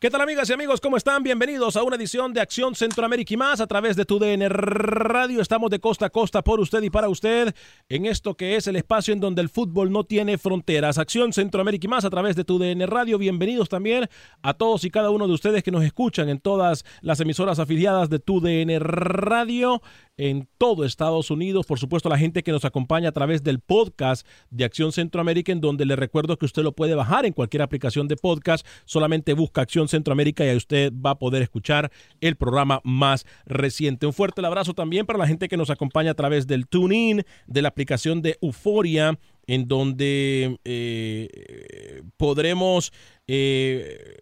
[0.00, 0.80] ¿Qué tal amigas y amigos?
[0.80, 1.24] ¿Cómo están?
[1.24, 5.40] Bienvenidos a una edición de Acción Centroamérica y más a través de tu DN Radio.
[5.40, 7.52] Estamos de costa a costa por usted y para usted
[7.88, 10.98] en esto que es el espacio en donde el fútbol no tiene fronteras.
[10.98, 13.18] Acción Centroamérica y más a través de tu DN Radio.
[13.18, 14.08] Bienvenidos también
[14.40, 18.08] a todos y cada uno de ustedes que nos escuchan en todas las emisoras afiliadas
[18.08, 19.82] de tu DN Radio
[20.18, 21.64] en todo Estados Unidos.
[21.64, 25.60] Por supuesto, la gente que nos acompaña a través del podcast de Acción Centroamérica, en
[25.62, 28.66] donde le recuerdo que usted lo puede bajar en cualquier aplicación de podcast.
[28.84, 31.90] Solamente busca Acción Centroamérica y ahí usted va a poder escuchar
[32.20, 34.06] el programa más reciente.
[34.06, 37.62] Un fuerte abrazo también para la gente que nos acompaña a través del TuneIn, de
[37.62, 42.92] la aplicación de Euforia, en donde eh, podremos...
[43.26, 44.16] Eh,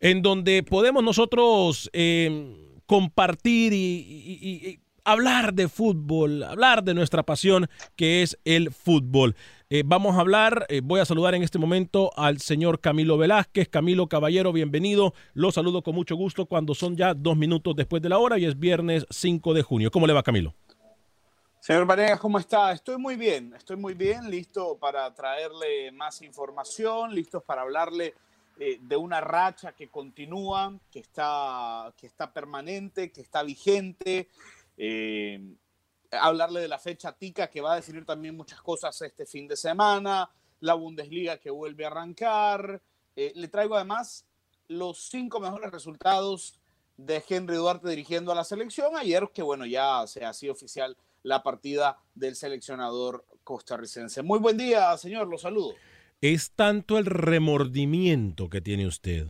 [0.00, 8.20] en donde podemos nosotros eh, compartir y, hablar de fútbol, hablar de nuestra pasión que
[8.20, 9.34] es el fútbol.
[9.70, 13.70] Eh, vamos a hablar, eh, voy a saludar en este momento al señor Camilo Velázquez.
[13.70, 15.14] Camilo Caballero, bienvenido.
[15.32, 18.44] Lo saludo con mucho gusto cuando son ya dos minutos después de la hora y
[18.44, 19.90] es viernes 5 de junio.
[19.90, 20.54] ¿Cómo le va Camilo?
[21.60, 22.72] Señor Vanegas, ¿cómo está?
[22.72, 28.12] Estoy muy bien, estoy muy bien, listo para traerle más información, listos para hablarle
[28.58, 34.28] eh, de una racha que continúa, que está, que está permanente, que está vigente,
[34.76, 35.54] eh,
[36.10, 39.56] hablarle de la fecha tica que va a decidir también muchas cosas este fin de
[39.56, 40.30] semana,
[40.60, 42.82] la Bundesliga que vuelve a arrancar.
[43.16, 44.26] Eh, le traigo además
[44.68, 46.60] los cinco mejores resultados
[46.96, 48.96] de Henry Duarte dirigiendo a la selección.
[48.96, 54.22] Ayer, que bueno, ya se ha sido oficial la partida del seleccionador costarricense.
[54.22, 55.74] Muy buen día, señor, lo saludo.
[56.22, 59.26] Es tanto el remordimiento que tiene usted.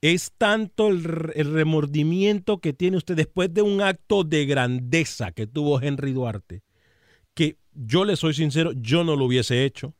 [0.00, 5.80] Es tanto el, remordimiento que tiene usted después de un acto de grandeza que tuvo
[5.80, 6.62] Henry Duarte,
[7.32, 9.94] que yo le soy sincero, yo no lo hubiese hecho.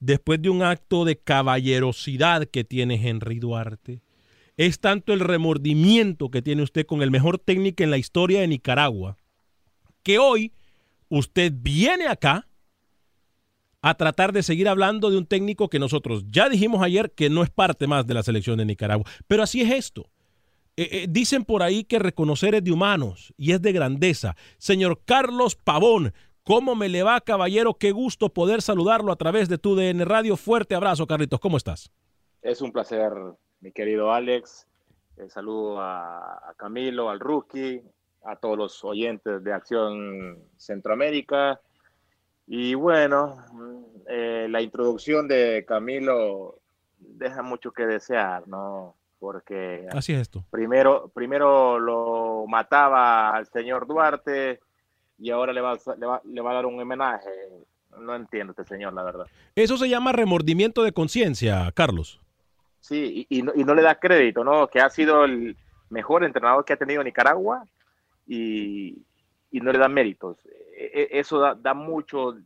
[0.00, 4.00] Después de un acto de caballerosidad que tiene Henry Duarte,
[4.56, 8.48] es tanto el remordimiento que tiene usted con el mejor técnico en la historia de
[8.48, 9.18] Nicaragua,
[10.02, 10.52] que hoy
[11.10, 12.45] usted viene acá
[13.88, 17.44] a tratar de seguir hablando de un técnico que nosotros ya dijimos ayer que no
[17.44, 19.06] es parte más de la selección de Nicaragua.
[19.28, 20.10] Pero así es esto.
[20.76, 24.34] Eh, eh, dicen por ahí que reconocer es de humanos y es de grandeza.
[24.58, 26.12] Señor Carlos Pavón,
[26.42, 27.74] ¿cómo me le va, caballero?
[27.74, 30.36] Qué gusto poder saludarlo a través de tu DN Radio.
[30.36, 31.38] Fuerte abrazo, Carlitos.
[31.38, 31.92] ¿Cómo estás?
[32.42, 33.12] Es un placer,
[33.60, 34.66] mi querido Alex.
[35.16, 37.82] Eh, saludo a, a Camilo, al rookie,
[38.24, 41.60] a todos los oyentes de Acción Centroamérica.
[42.46, 43.76] Y bueno, mm,
[44.08, 46.58] eh, la introducción de Camilo
[46.98, 48.94] deja mucho que desear, ¿no?
[49.18, 50.44] Porque Así es esto.
[50.50, 54.60] primero, primero lo mataba al señor Duarte
[55.18, 57.30] y ahora le va, a- le va, le va a dar un homenaje.
[57.98, 59.26] no entiendo este señor, la verdad.
[59.54, 62.20] Eso se llama remordimiento de conciencia, Carlos.
[62.80, 64.68] Sí, y, y, no, y, no, le da crédito, ¿no?
[64.68, 65.56] Que ha sido el
[65.88, 67.64] mejor entrenador que ha tenido Nicaragua
[68.26, 68.98] y,
[69.50, 70.38] y no le da méritos.
[70.46, 72.36] E, e, eso da, da, mucho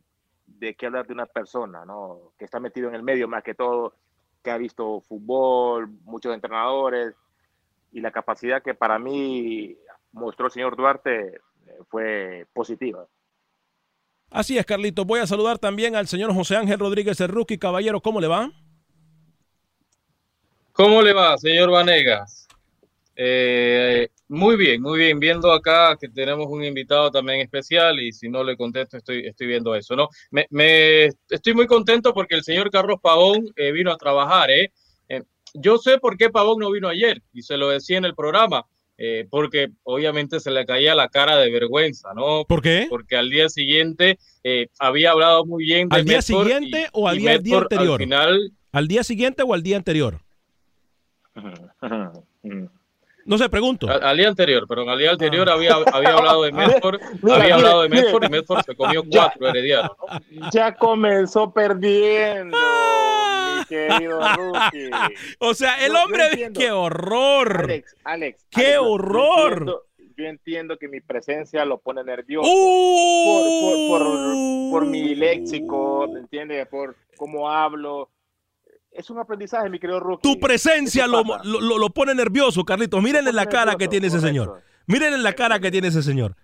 [0.45, 2.33] de qué hablar de una persona, ¿no?
[2.37, 3.95] Que está metido en el medio más que todo,
[4.43, 7.15] que ha visto fútbol, muchos entrenadores
[7.91, 9.77] y la capacidad que para mí
[10.11, 11.41] mostró el señor Duarte eh,
[11.89, 13.05] fue positiva.
[14.29, 15.03] Así es, Carlito.
[15.03, 17.57] Voy a saludar también al señor José Ángel Rodríguez, el rookie.
[17.57, 18.49] Caballero, ¿cómo le va?
[20.71, 22.47] ¿Cómo le va, señor Vanegas?
[23.15, 25.19] Eh, muy bien, muy bien.
[25.19, 29.47] Viendo acá que tenemos un invitado también especial y si no le contesto, estoy, estoy
[29.47, 30.07] viendo eso, ¿no?
[30.31, 34.71] Me, me estoy muy contento porque el señor Carlos Pavón eh, vino a trabajar, ¿eh?
[35.09, 35.23] ¿eh?
[35.53, 38.65] Yo sé por qué Pavón no vino ayer y se lo decía en el programa.
[39.03, 42.45] Eh, porque obviamente se le caía la cara de vergüenza, ¿no?
[42.45, 42.85] ¿Por qué?
[42.87, 46.89] Porque al día siguiente eh, había hablado muy bien de ¿Al día Medford siguiente y,
[46.93, 47.93] o al día, anterior?
[47.93, 50.21] Al final, ¿Al día siguiente o al día anterior?
[53.25, 53.89] No sé, pregunto.
[53.89, 56.99] al, al día anterior, pero al día anterior había, había hablado de Medford,
[57.31, 59.91] había hablado de Medford y Medford se comió cuatro heredianos.
[60.51, 62.57] Ya comenzó perdiendo,
[63.59, 64.89] mi querido Rookie.
[65.39, 66.59] o sea, el Yo- yo hombre, entiendo.
[66.59, 67.61] qué horror.
[67.65, 68.45] Alex, Alex.
[68.49, 69.51] ¡Qué Alex, yo horror!
[69.51, 69.83] entiendo-
[70.17, 72.47] Yo entiendo que mi presencia lo pone nervioso.
[72.51, 73.87] ¡Uh!
[73.89, 76.67] Por, por, por, por mi léxico, ¿me entiendes?
[76.67, 78.09] Por cómo hablo.
[78.91, 80.21] Es un aprendizaje, mi querido Rookie.
[80.33, 83.01] Tu presencia lo, lo, lo- pone nervioso, Carlitos.
[83.01, 84.61] Mírenle la cara que tiene ese señor.
[84.87, 86.35] Mírenle la cara que tiene ese señor.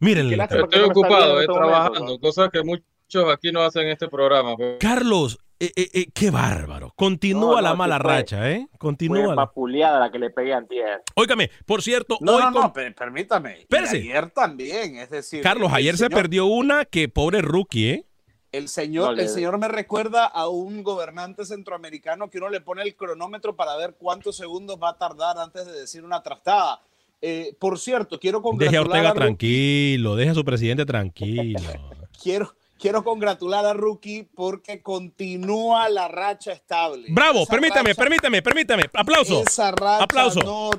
[0.00, 0.62] Mírenle la cara.
[0.64, 4.54] Estoy ocupado, eh, trabajando, cosas que muchos aquí no hacen en este programa.
[4.56, 6.92] pero- Carlos, eh, eh, eh, qué bárbaro.
[6.94, 8.66] Continúa No, no, la mala fue- racha, ¿eh?
[8.70, 9.34] Fue Continúa.
[9.34, 11.02] la- la que le pegué antier.
[11.14, 13.66] Óigame, por cierto, No, hoy no, con- permítame.
[13.70, 15.42] Ayer también, es decir.
[15.42, 18.06] Carlos, ayer se perdió una que pobre rookie, ¿eh?
[18.56, 22.82] El señor, No el señor me recuerda a un gobernante centroamericano que uno le pone
[22.82, 26.80] el cronómetro para ver cuántos segundos va a tardar antes de decir una trastada.
[27.20, 30.84] Eh, por cierto, quiero Deje a congratular Ortega a Rookie- tranquilo, deje a su presidente
[30.86, 31.58] tranquilo.
[32.22, 37.06] quiero, quiero congratular a Rookie porque continúa la racha estable.
[37.08, 38.84] Bravo, Esa permítame, racha- permítame, permítame.
[38.92, 39.42] Aplauso.
[39.46, 40.40] Esa racha Aplauso.
[40.40, 40.70] No,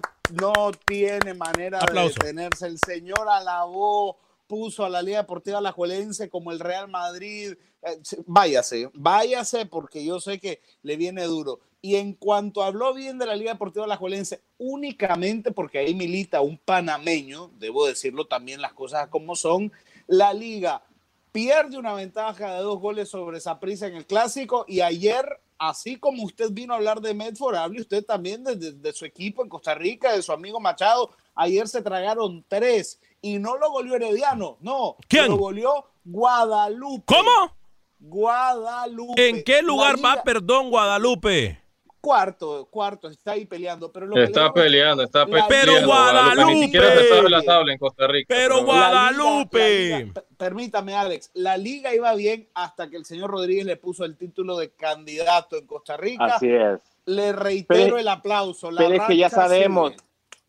[0.42, 2.16] no tiene manera Aplauso.
[2.22, 2.68] de detenerse.
[2.68, 7.54] El señor alabó, puso a la Liga Deportiva Alajuelense como el Real Madrid.
[7.82, 11.60] Eh, váyase, váyase porque yo sé que le viene duro.
[11.82, 16.58] Y en cuanto habló bien de la Liga Deportiva Alajuelense, únicamente porque ahí milita un
[16.58, 19.72] panameño, debo decirlo también las cosas como son,
[20.08, 20.84] la liga
[21.32, 25.26] pierde una ventaja de dos goles sobre Saprissa en el clásico y ayer,
[25.58, 29.06] así como usted vino a hablar de Medford, hable usted también de, de- de su
[29.06, 31.12] equipo en Costa Rica, de su amigo Machado.
[31.36, 35.28] Ayer se tragaron tres y no lo goleó Herediano, no, ¿Quién?
[35.30, 37.04] lo goleó Guadalupe.
[37.08, 37.56] ¿Cómo?
[38.00, 39.30] Guadalupe.
[39.30, 41.62] ¿En qué lugar va, perdón, Guadalupe?
[42.02, 43.92] Cuarto, cuarto, está ahí peleando.
[43.92, 45.48] Pero lo Está peleando, está peleando.
[45.50, 46.54] Pero Guadalupe.
[46.54, 48.28] Ni siquiera se sabe la tabla en Costa Rica.
[48.30, 48.80] Pero bueno.
[48.80, 48.92] La liga-
[49.24, 49.90] Guadalupe.
[49.90, 51.32] la liga- per- permítame, Alex.
[51.34, 55.58] La liga iba bien hasta que el señor Rodríguez le puso el título de candidato
[55.58, 56.26] en Costa Rica.
[56.26, 56.80] Así es.
[57.08, 58.70] Le reitero Pero- el aplauso.
[58.70, 60.04] La Pero es que ya sabemos, sigue.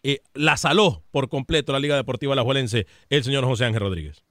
[0.04, 4.24] eh, la saló por completo la Liga Deportiva Alajuelense el señor José Ángel Rodríguez.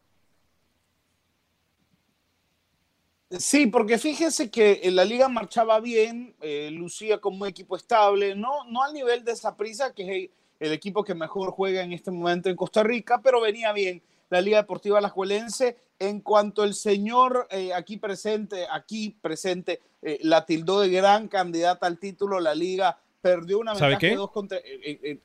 [3.38, 8.64] Sí, porque fíjense que la liga marchaba bien, eh, lucía como un equipo estable, no,
[8.70, 10.30] no al nivel de prisa que
[10.60, 14.40] el equipo que mejor juega en este momento en Costa Rica, pero venía bien la
[14.40, 15.76] Liga Deportiva Alajuelense.
[15.98, 21.86] En cuanto el señor eh, aquí presente, aquí presente, eh, la tildó de gran candidata
[21.86, 24.58] al título, la Liga perdió una ventaja de dos contra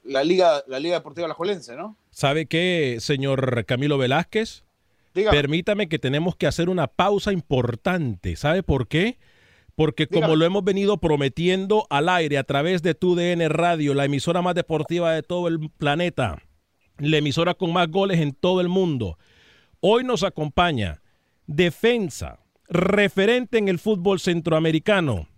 [0.04, 1.98] la Liga, la Liga Deportiva Alajuelense, ¿no?
[2.12, 4.64] ¿Sabe qué, señor Camilo Velázquez?
[5.14, 8.36] Permítame que tenemos que hacer una pausa importante.
[8.36, 9.18] ¿Sabe por qué?
[9.80, 14.42] Porque como lo hemos venido prometiendo al aire a través de TUDN Radio, la emisora
[14.42, 16.44] más deportiva de todo el planeta,
[16.98, 19.18] la emisora con más goles en todo el mundo,
[19.80, 21.02] hoy nos acompaña
[21.48, 25.30] defensa, referente en el fútbol centroamericano,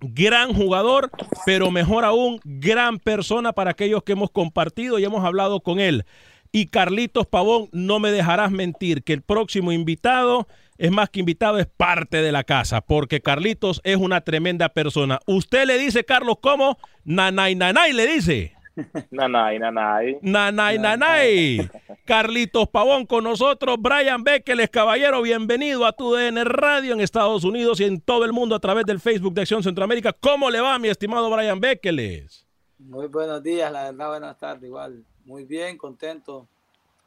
[0.00, 1.10] gran jugador,
[1.46, 6.04] pero mejor aún, gran persona para aquellos que hemos compartido y hemos hablado con él.
[6.52, 10.46] Y Carlitos Pavón, no me dejarás mentir que el próximo invitado,
[10.78, 15.18] es más que invitado, es parte de la casa, porque Carlitos es una tremenda persona.
[15.26, 16.78] Usted le dice, Carlos, ¿cómo?
[17.04, 18.54] Nanay, nanay, le dice.
[19.10, 20.18] Nanay, nanay.
[20.22, 21.68] Nanay, nanay.
[22.04, 23.76] Carlitos Pavón con nosotros.
[23.80, 28.32] Brian Bekeles, caballero, bienvenido a tu DN Radio en Estados Unidos y en todo el
[28.32, 30.12] mundo a través del Facebook de Acción Centroamérica.
[30.12, 32.46] ¿Cómo le va, mi estimado Brian Bekeles?
[32.78, 35.04] Muy buenos días, la verdad, buenas tardes, igual.
[35.24, 36.46] Muy bien, contento.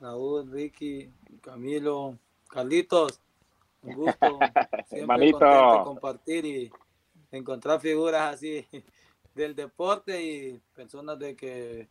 [0.01, 1.09] Raúl, Ricky,
[1.41, 2.17] Camilo,
[2.49, 3.21] Carlitos,
[3.83, 4.39] un gusto.
[4.88, 5.31] Siempre
[5.83, 6.71] compartir y
[7.31, 8.65] encontrar figuras así
[9.35, 11.88] del deporte y personas de que,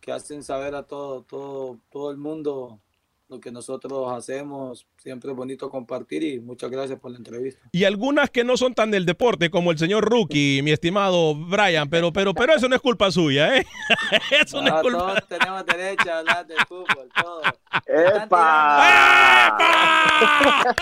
[0.00, 2.80] que hacen saber a todo, todo, todo el mundo
[3.28, 4.86] lo que nosotros hacemos.
[4.96, 7.60] Siempre es bonito compartir y muchas gracias por la entrevista.
[7.72, 11.88] Y algunas que no son tan del deporte, como el señor Rookie, mi estimado Brian,
[11.88, 13.66] pero, pero, pero eso no es culpa suya, ¿eh?
[14.40, 14.98] eso no, es culpa.
[14.98, 17.46] Todos tenemos derecho a hablar de fútbol, todos.
[17.86, 19.58] ¡Epa!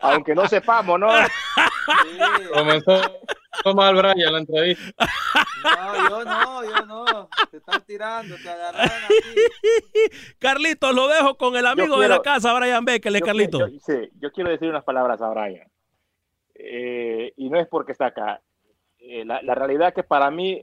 [0.00, 1.10] Aunque no sepamos, ¿no?
[1.26, 1.26] Sí.
[2.54, 3.02] Comenzó
[3.74, 5.06] mal Brian la entrevista.
[5.62, 7.28] No, yo no, yo no.
[7.50, 9.40] Te están tirando, te agarraron aquí.
[10.38, 13.70] Carlitos, lo dejo con el amigo de la casa, Brian Beckele, Carlitos.
[13.70, 15.68] Yo, sí, yo quiero decir unas palabras a Brian.
[16.54, 18.40] Eh, y no es porque está acá.
[18.98, 20.62] Eh, la, la realidad es que para mí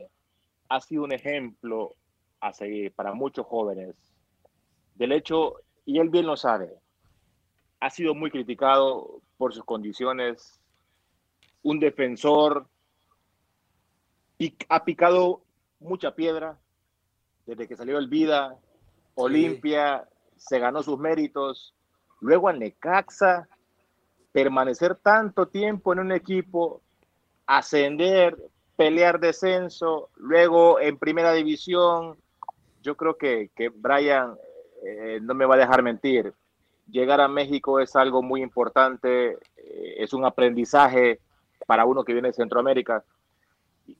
[0.70, 1.96] ha sido un ejemplo
[2.40, 3.96] a seguir para muchos jóvenes.
[4.96, 6.80] Del hecho, y él bien lo sabe,
[7.80, 10.60] ha sido muy criticado por sus condiciones,
[11.62, 12.68] un defensor
[14.70, 15.42] ha picado
[15.80, 16.58] mucha piedra
[17.46, 18.58] desde que salió el Vida,
[19.16, 21.74] Olimpia, se ganó sus méritos,
[22.20, 23.48] luego al Necaxa,
[24.32, 26.82] permanecer tanto tiempo en un equipo,
[27.48, 28.38] ascender,
[28.76, 32.18] pelear descenso, luego en primera división,
[32.84, 34.36] yo creo que, que Brian
[34.86, 36.34] eh, no me va a dejar mentir.
[36.90, 41.20] Llegar a México es algo muy importante, eh, es un aprendizaje
[41.66, 43.04] para uno que viene de Centroamérica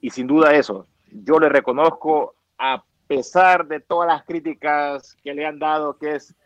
[0.00, 5.46] y sin duda eso, yo le reconozco, a pesar de todas las críticas que le
[5.46, 6.36] han dado, que es,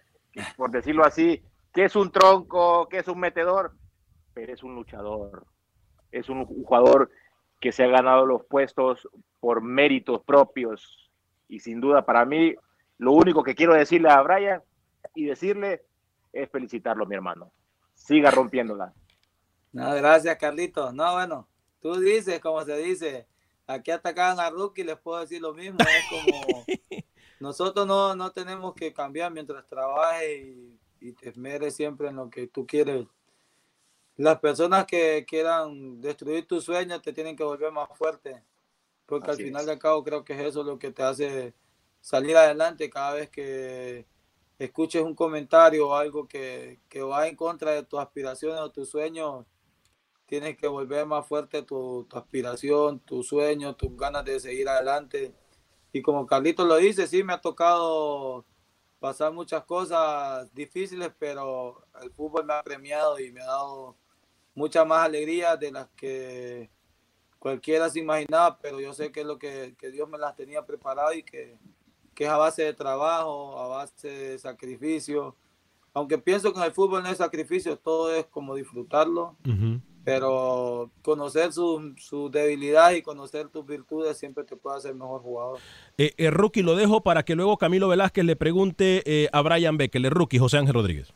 [0.56, 3.72] por decirlo así, que es un tronco, que es un metedor,
[4.34, 5.46] pero es un luchador,
[6.10, 7.10] es un jugador
[7.60, 9.08] que se ha ganado los puestos
[9.40, 11.10] por méritos propios.
[11.48, 12.54] Y sin duda, para mí,
[12.98, 14.62] lo único que quiero decirle a Brian
[15.14, 15.82] y decirle
[16.32, 17.52] es felicitarlo, mi hermano.
[17.94, 18.92] Siga rompiéndola.
[19.72, 20.92] No, gracias, Carlito.
[20.92, 21.48] No, bueno,
[21.80, 23.26] tú dices, como se dice,
[23.66, 25.78] aquí atacaban a Rookie, les puedo decir lo mismo.
[25.80, 26.64] Es como
[27.40, 32.30] nosotros no, no tenemos que cambiar mientras trabaje y, y, te esmeres siempre en lo
[32.30, 33.06] que tú quieres.
[34.16, 38.42] Las personas que quieran destruir tus sueños te tienen que volver más fuerte,
[39.06, 41.54] porque al final de cabo creo que es eso lo que te hace
[42.00, 44.06] salir adelante cada vez que
[44.58, 48.90] escuches un comentario o algo que, que va en contra de tus aspiraciones o tus
[48.90, 49.46] sueños
[50.32, 55.34] tienes que volver más fuerte tu, aspiración, tu sueño, tus ganas de seguir adelante.
[55.92, 58.46] Y como Carlitos lo dice, sí, me ha tocado
[58.98, 63.94] pasar muchas cosas difíciles, pero el fútbol me ha premiado y me ha dado
[64.54, 66.70] muchas más alegrías de las que
[67.38, 71.12] cualquiera se imaginaba, pero yo sé que es lo que, Dios me las tenía preparado
[71.12, 71.58] y que,
[72.16, 75.36] es a base de trabajo, a base de sacrificio.
[75.92, 79.36] Aunque pienso que en el fútbol no es sacrificio, todo es como disfrutarlo
[80.04, 85.58] pero conocer su, su, debilidad y conocer tus virtudes siempre te puede hacer mejor jugador.
[85.98, 89.76] Eh, eh, rookie, lo dejo para que luego Camilo Velázquez le pregunte eh, a Brian
[89.76, 91.12] Becker, el rookie José Ángel Rodríguez.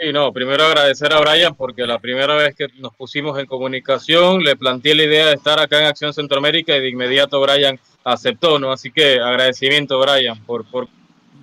[0.00, 4.44] Sí, no, primero agradecer a Brian porque la primera vez que nos pusimos en comunicación
[4.44, 8.60] le planteé la idea de estar acá en Acción Centroamérica y de inmediato Brian aceptó,
[8.60, 8.70] ¿no?
[8.70, 10.88] Así que agradecimiento, Brian, por, por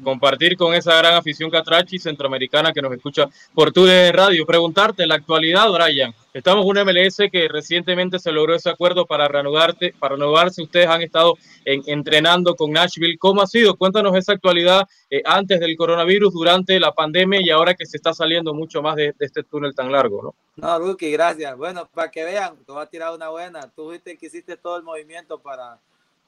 [0.06, 4.46] compartir con esa gran afición catrachi centroamericana que nos escucha por tu radio.
[4.46, 9.28] Preguntarte, la actualidad, Brian, estamos en un MLS que recientemente se logró ese acuerdo para
[9.28, 10.62] reanudarte, para renovarse.
[10.62, 11.34] Ustedes han estado
[11.66, 13.18] en, entrenando con Nashville.
[13.18, 13.76] ¿Cómo ha sido?
[13.76, 18.14] Cuéntanos esa actualidad eh, antes del coronavirus, durante la pandemia y ahora que se está
[18.14, 20.36] saliendo mucho más de, este túnel tan largo, ¿no?
[20.56, 21.58] No, Ruki, gracias.
[21.58, 23.72] Bueno, para que vean, te voy a tirar una buena.
[23.76, 25.80] Tú viste que hiciste todo el movimiento para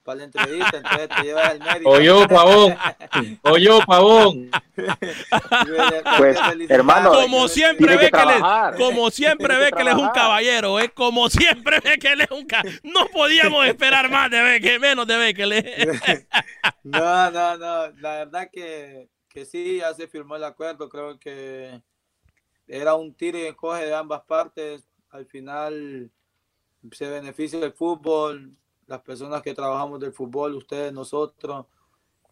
[0.08, 1.90] para la entrevista, entonces te llevas al médico.
[1.90, 2.78] Oyó, pavón.
[3.42, 4.50] Oyó, pavón.
[6.18, 6.38] Pues,
[6.70, 10.88] hermano, como siempre ve que, le, como siempre ve que él es un caballero, ¿eh?
[10.96, 12.80] como siempre ve que él es un caballero.
[12.86, 15.62] No podíamos esperar más de ver que menos de ver que le.
[16.84, 17.92] no, no, no.
[18.00, 20.88] La verdad que, que sí, ya se firmó el acuerdo.
[20.88, 21.82] Creo que
[22.66, 24.88] era un tiro y encoge de ambas partes.
[25.10, 26.10] Al final
[26.94, 28.56] se beneficia el fútbol
[28.88, 31.66] las personas que trabajamos del fútbol, ustedes, nosotros.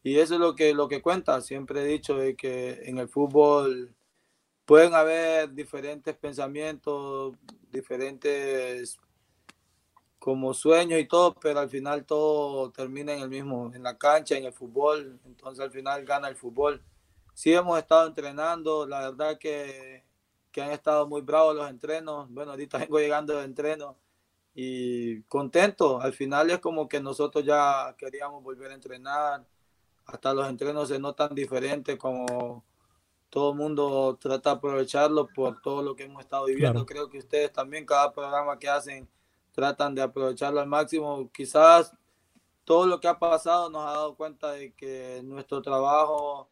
[0.03, 1.41] Y eso es lo que, lo que cuenta.
[1.41, 3.93] Siempre he dicho de que en el fútbol
[4.65, 7.35] pueden haber diferentes pensamientos,
[7.71, 8.97] diferentes
[10.17, 14.37] como sueños y todo, pero al final todo termina en el mismo, en la cancha,
[14.37, 15.19] en el fútbol.
[15.25, 16.81] Entonces al final gana el fútbol.
[17.33, 20.05] Sí hemos estado entrenando, la verdad que,
[20.51, 22.29] que han estado muy bravos los entrenos.
[22.31, 23.97] Bueno, ahorita vengo llegando de entreno
[24.55, 26.01] y contento.
[26.01, 29.45] Al final es como que nosotros ya queríamos volver a entrenar.
[30.05, 32.63] Hasta los entrenos se notan diferentes, como
[33.29, 36.85] todo el mundo trata de aprovecharlo por todo lo que hemos estado viviendo.
[36.85, 39.09] Creo que ustedes también, cada programa que hacen,
[39.51, 41.29] tratan de aprovecharlo al máximo.
[41.33, 41.91] Quizás
[42.63, 46.49] todo lo que ha pasado nos ha dado cuenta de que nuestro trabajo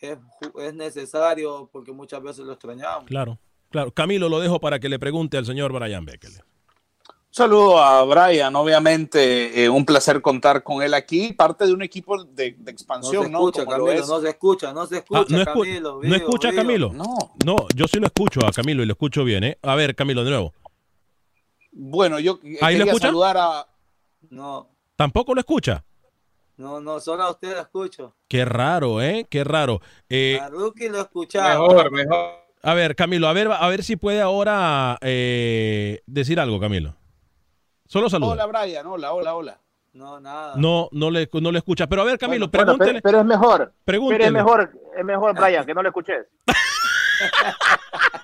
[0.00, 0.16] es,
[0.58, 3.04] es necesario porque muchas veces lo extrañamos.
[3.04, 3.92] Claro, claro.
[3.92, 6.51] Camilo, lo dejo para que le pregunte al señor Brian Beckele
[7.32, 12.22] saludo a Brian, obviamente eh, un placer contar con él aquí, parte de un equipo
[12.24, 16.00] de, expansión, no se escucha, Camilo, no se escucha, no se escucha, ah, no Camilo.
[16.02, 16.92] ¿No escucha a Camilo?
[16.92, 17.34] No.
[17.44, 19.58] No, yo sí lo escucho a Camilo y lo escucho bien, ¿eh?
[19.62, 20.52] A ver, Camilo, de nuevo.
[21.72, 23.66] Bueno, yo quería saludar a...
[24.28, 24.68] No.
[24.94, 25.82] ¿Tampoco lo escucha?
[26.58, 28.14] No, no, solo a usted lo escucho.
[28.28, 29.26] Qué raro, ¿eh?
[29.28, 29.80] Qué raro.
[30.08, 31.48] Eh, a Rookie lo escuchaba.
[31.48, 32.42] Mejor, mejor.
[32.62, 36.94] A ver, Camilo, a ver, a ver si puede ahora eh, decir algo, Camilo.
[37.92, 38.32] Solo saluda.
[38.32, 38.86] Hola, Brian.
[38.86, 39.60] Hola, hola, hola.
[39.92, 40.54] No, nada.
[40.56, 41.86] No, no le, no le escucha.
[41.86, 43.02] Pero a ver, Camilo, pregúntele.
[43.02, 43.74] pero, es mejor.
[43.84, 44.18] Pregúntele.
[44.18, 46.26] Pero es mejor, es mejor, Brian, que no le escuches.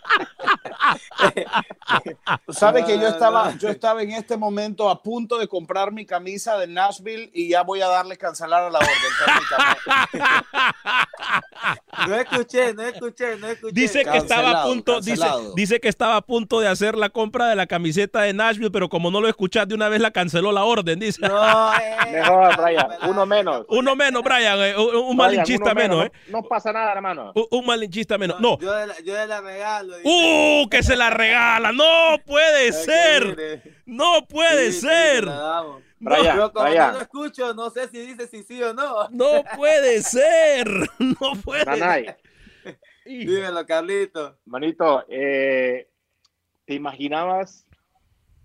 [2.48, 6.58] Sabe que yo estaba, yo estaba en este momento a punto de comprar mi camisa
[6.58, 8.88] de Nashville y ya voy a darle cancelar a la orden.
[12.08, 13.72] no escuché, no escuché, no escuché.
[13.72, 17.48] Dice que estaba a punto, dice, dice, que estaba a punto de hacer la compra
[17.48, 20.52] de la camiseta de Nashville, pero como no lo escuchaste de una vez la canceló
[20.52, 21.26] la orden, dice.
[21.26, 23.66] No, eh, Mejor, Brian, uno menos.
[23.68, 26.12] Uno menos, Brian, eh, un, malinchista menos, ¿eh?
[26.28, 27.32] No, pasa nada, hermano.
[27.50, 28.40] Un, malinchista menos.
[28.40, 28.58] No.
[28.58, 29.94] Yo, de la, regalo.
[30.04, 30.57] ¡Uh!
[30.70, 31.72] Que se la regala.
[31.72, 33.62] No puede ser.
[33.86, 35.26] No puede ser.
[36.00, 39.08] Brian, yo como no lo escucho, no sé si dice si sí o no.
[39.10, 40.66] No puede ser.
[40.98, 41.64] No puede.
[41.64, 42.14] Nanay.
[43.04, 44.38] Dímelo, Carlito.
[44.44, 45.88] Manito, eh,
[46.66, 47.66] ¿te imaginabas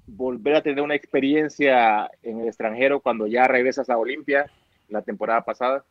[0.05, 4.49] volver a tener una experiencia en el extranjero cuando ya regresas a Olimpia
[4.89, 5.83] la temporada pasada?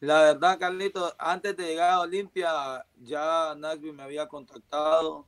[0.00, 5.26] La verdad, Carlito, antes de llegar a Olimpia, ya Nashville me había contactado.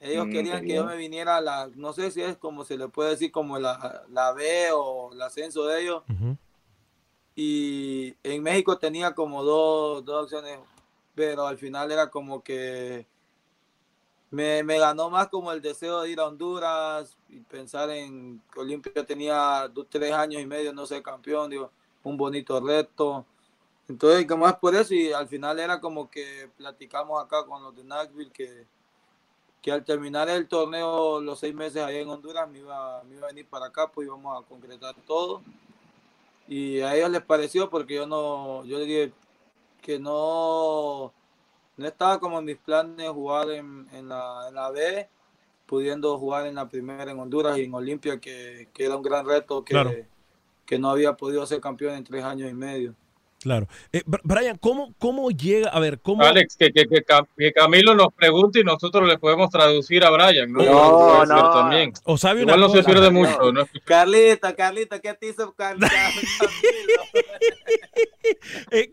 [0.00, 2.76] Ellos mm, querían que yo me viniera a la, no sé si es como se
[2.76, 6.02] le puede decir, como la, la B o el ascenso de ellos.
[7.36, 10.58] Y en México tenía como dos, dos opciones,
[11.14, 13.06] pero al final era como que
[14.30, 18.60] me, me, ganó más como el deseo de ir a Honduras y pensar en que
[18.60, 21.70] Olimpia tenía dos, tres años y medio no ser campeón, digo,
[22.02, 23.26] un bonito reto.
[23.90, 27.74] Entonces, como es por eso, y al final era como que platicamos acá con los
[27.74, 28.64] de Nashville que,
[29.60, 33.26] que al terminar el torneo, los seis meses allá en Honduras, me iba, me iba
[33.26, 35.42] a venir para acá, pues íbamos a concretar todo.
[36.46, 39.12] Y a ellos les pareció porque yo no, yo dije
[39.82, 41.12] que no,
[41.76, 45.08] no estaba como en mis planes jugar en, en, la, en la B,
[45.66, 49.26] pudiendo jugar en la primera en Honduras y en Olimpia, que, que era un gran
[49.26, 50.06] reto que,
[50.64, 52.94] que no había podido ser campeón en tres años y medio.
[53.40, 53.68] Claro.
[53.90, 55.70] Eh, Brian, ¿cómo, ¿cómo llega?
[55.70, 56.22] A ver, ¿cómo.
[56.22, 60.52] Alex, que, que, que, Camilo nos pregunte y nosotros le podemos traducir a Brian.
[60.52, 61.24] No, no.
[61.24, 61.50] no.
[61.50, 61.94] También.
[62.04, 63.50] O sabe Igual una no cosa, se pierde mucho.
[63.50, 63.66] ¿no?
[63.84, 65.90] Carlita, Carlita, ¿qué te hizo Carlita?
[68.70, 68.90] eh,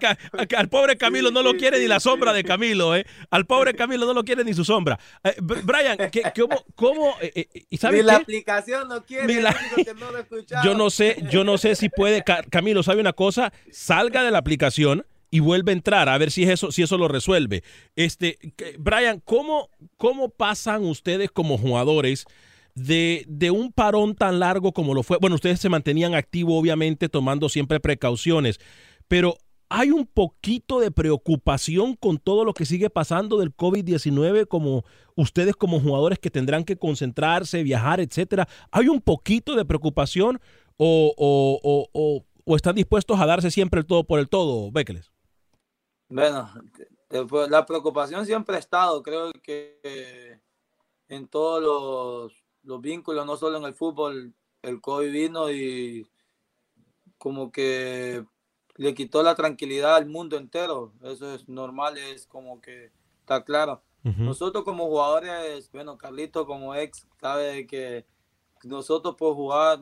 [0.56, 3.06] al pobre Camilo no lo quiere ni la sombra de Camilo, ¿eh?
[3.30, 5.00] Al pobre Camilo no lo quiere ni su sombra.
[5.24, 5.98] Eh, Brian,
[6.36, 6.66] ¿cómo?
[6.76, 8.22] cómo eh, eh, ¿y sabes ni la qué?
[8.22, 9.56] aplicación no quiere, la...
[9.76, 10.26] que no lo
[10.64, 12.24] yo no sé, yo no sé si puede.
[12.50, 13.52] Camilo, ¿sabe una cosa?
[13.72, 17.08] Salga de la aplicación y vuelve a entrar a ver si eso, si eso lo
[17.08, 17.64] resuelve.
[17.96, 18.38] Este,
[18.80, 22.26] Brian, ¿cómo, cómo pasan ustedes como jugadores
[22.76, 25.18] de, de, un parón tan largo como lo fue?
[25.20, 28.60] Bueno, ustedes se mantenían activos, obviamente, tomando siempre precauciones,
[29.08, 29.38] pero
[29.70, 35.56] hay un poquito de preocupación con todo lo que sigue pasando del COVID-19, como ustedes
[35.56, 38.48] como jugadores que tendrán que concentrarse, viajar, etcétera.
[38.72, 40.40] ¿Hay un poquito de preocupación
[40.78, 44.72] o, o, o, o o están dispuestos a darse siempre el todo por el todo,
[44.72, 45.12] Bekeles?
[46.08, 46.50] Bueno,
[47.50, 50.40] la preocupación siempre ha estado, creo que
[51.10, 56.08] en todos los, los vínculos, no solo en el fútbol, el COVID vino y
[57.18, 58.24] como que
[58.76, 60.94] le quitó la tranquilidad al mundo entero.
[61.04, 63.84] Eso es normal, es como que está claro.
[64.04, 68.06] Nosotros como jugadores, bueno, Carlito como ex, sabe que
[68.64, 69.82] nosotros por jugar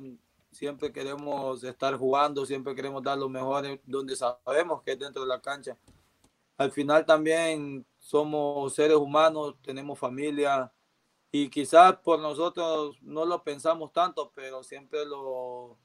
[0.56, 5.28] siempre queremos estar jugando, siempre queremos dar lo mejor donde sabemos que es dentro de
[5.28, 5.78] la cancha.
[6.58, 10.72] Al final también somos seres humanos, tenemos familia
[11.30, 15.78] y quizás por nosotros no lo pensamos tanto, pero siempre lo,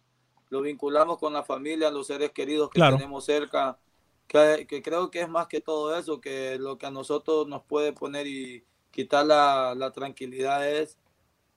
[0.48, 3.76] lo vinculamos con la familia, los seres queridos que tenemos cerca,
[4.28, 7.64] que, que, creo que es más que todo eso, que lo que a nosotros nos
[7.64, 10.96] puede poner y quitar la, la tranquilidad es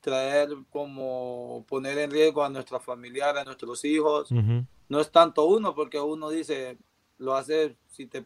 [0.04, 4.30] traer como poner en riesgo a nuestros familiares, a nuestros hijos.
[4.90, 6.78] No es tanto uno, porque uno dice,
[7.18, 8.26] lo hace, si te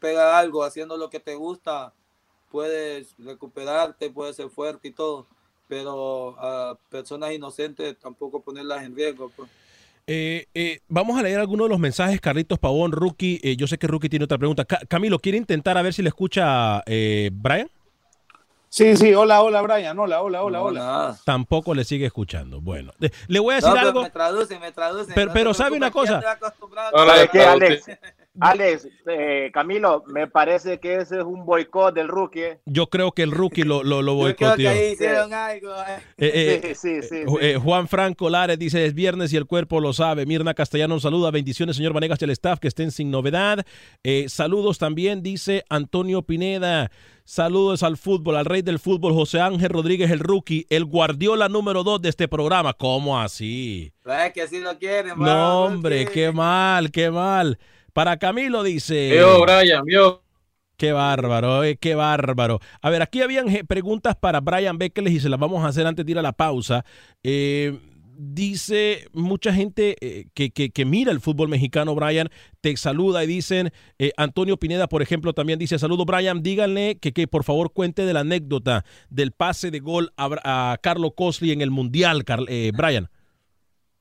[0.00, 1.92] pega algo haciendo lo que te gusta,
[2.50, 5.26] puedes recuperarte, puedes ser fuerte y todo,
[5.68, 9.30] pero a personas inocentes tampoco ponerlas en riesgo.
[9.36, 9.50] Pues.
[10.06, 13.40] Eh, eh, vamos a leer algunos de los mensajes, Carlitos Pavón, Rookie.
[13.42, 14.64] Eh, yo sé que Rookie tiene otra pregunta.
[14.64, 16.82] Camilo, ¿quiere intentar a ver si le escucha
[17.30, 17.70] Brian?
[18.72, 21.18] Sí, sí, hola, hola, Brian, hola, hola, hola, hola.
[21.24, 22.60] Tampoco le sigue escuchando.
[22.60, 22.92] Bueno,
[23.26, 24.02] le voy a decir algo.
[24.04, 25.12] Me traduce, me traduce.
[25.12, 26.22] Pero, pero sabe una cosa.
[26.92, 27.86] Hola, ¿qué, Alex?
[28.40, 32.40] Alex, eh, Camilo, me parece que ese es un boicot del rookie.
[32.40, 32.60] ¿eh?
[32.66, 34.54] Yo creo que el rookie lo, lo, lo boicoteó.
[34.54, 35.72] Creo que ahí hicieron algo.
[36.16, 40.26] Eh, sí, sí, sí, Juan Franco Lares dice, es viernes y el cuerpo lo sabe.
[40.26, 41.30] Mirna Castellano saluda.
[41.30, 43.64] Bendiciones, señor Vanegas y el staff, que estén sin novedad.
[44.28, 46.90] saludos también, dice Antonio Pineda.
[47.30, 51.84] Saludos al fútbol, al rey del fútbol, José Ángel Rodríguez, el rookie, el guardiola número
[51.84, 52.72] dos de este programa.
[52.72, 53.92] ¿Cómo así?
[54.04, 55.16] Es que así lo quieren.
[55.16, 57.56] No, hombre, qué mal, qué mal.
[57.92, 59.10] Para Camilo dice.
[59.12, 60.22] Vio, Brian, vio.
[60.76, 62.58] Qué bárbaro, eh, qué bárbaro.
[62.80, 66.06] A ver, aquí habían preguntas para Brian Beckles y se las vamos a hacer antes
[66.06, 66.84] de ir a la pausa.
[67.22, 67.78] Eh,
[68.22, 72.28] dice mucha gente eh, que, que, mira el fútbol mexicano, Brian,
[72.60, 77.12] te saluda y dicen, eh, Antonio Pineda, por ejemplo, también dice, saludo Brian, díganle que,
[77.12, 81.62] que por favor cuente de la anécdota del pase de gol a, Carlos Cosley en
[81.62, 83.08] el Mundial, eh, Brian.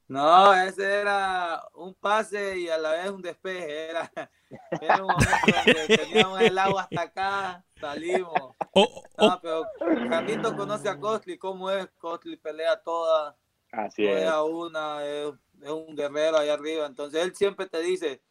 [0.10, 3.90] No, ese era un pase y a la vez un despeje.
[3.90, 4.12] Era,
[4.82, 8.56] era un momento donde teníamos el agua hasta acá, salimos.
[8.74, 9.68] Oh, no, pero
[10.10, 13.38] Carlito conoce a Cosley, cómo es, Cosley pelea toda
[13.72, 14.28] Así es.
[14.50, 16.88] una, es, un guerrero allá arriba.
[16.88, 18.22] Entonces él siempre te dice,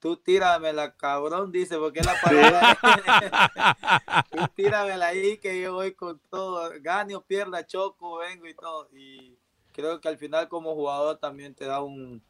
[0.00, 2.78] tú tíramela, cabrón, dice, porque es la palabra.
[4.32, 6.72] tú tíramela ahí que yo voy con todo.
[6.80, 8.88] Gane o pierda, choco, vengo y todo.
[8.92, 9.38] Y
[9.78, 12.20] creo que al final como jugador también te da un,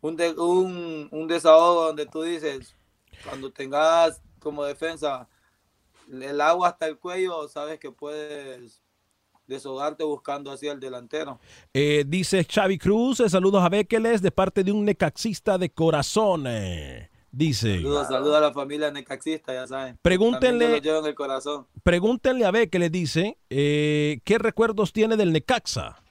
[0.00, 2.74] un, un, un desahogo donde tú dices,
[3.22, 5.28] cuando tengas como defensa
[6.10, 8.82] el agua hasta el cuello, sabes que puedes
[9.46, 11.38] desahogarte buscando hacia el delantero.
[11.72, 16.46] Eh, dice Xavi Cruz, eh, saludos a Bekeles de parte de un necaxista de corazón.
[17.30, 17.76] dice.
[17.76, 19.96] Saludos, saludos a la familia necaxista, ya saben.
[20.02, 21.68] Pregúntenle, en el corazón.
[21.84, 26.02] pregúntenle a Bekeles, dice, eh, ¿qué recuerdos tiene del Necaxa?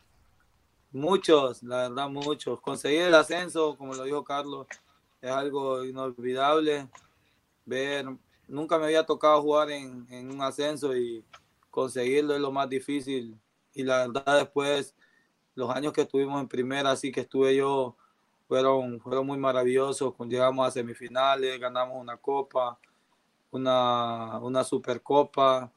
[0.92, 2.60] Muchos, la verdad, muchos.
[2.62, 4.68] Conseguir el ascenso, como lo dijo Carlos,
[5.22, 6.88] es algo inolvidable.
[7.66, 8.06] Ver,
[8.48, 11.24] nunca me había tocado jugar en, en un ascenso y
[11.70, 13.40] conseguirlo es lo más difícil.
[13.74, 14.96] Y la verdad después,
[15.56, 17.96] los años que estuvimos en primera, así que estuve yo,
[18.48, 20.16] fueron, fueron muy maravillosos.
[20.28, 22.80] Llegamos a semifinales, ganamos una copa,
[23.52, 25.72] una, una supercopa.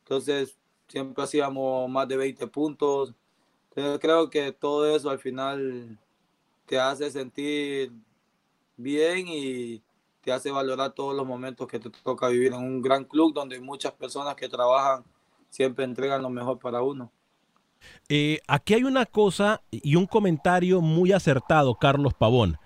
[0.00, 3.14] Entonces, siempre hacíamos más de 20 puntos.
[3.76, 5.98] Entonces, creo que todo eso al final
[6.64, 7.92] te hace sentir
[8.76, 9.82] bien y
[10.22, 13.60] te hace valorar todos los momentos que te toca vivir en un gran club donde
[13.60, 15.04] muchas personas que trabajan
[15.50, 17.12] siempre entregan lo mejor para uno.
[18.08, 22.58] Eh, aquí hay una cosa y un comentario muy acertado, Carlos Pavón.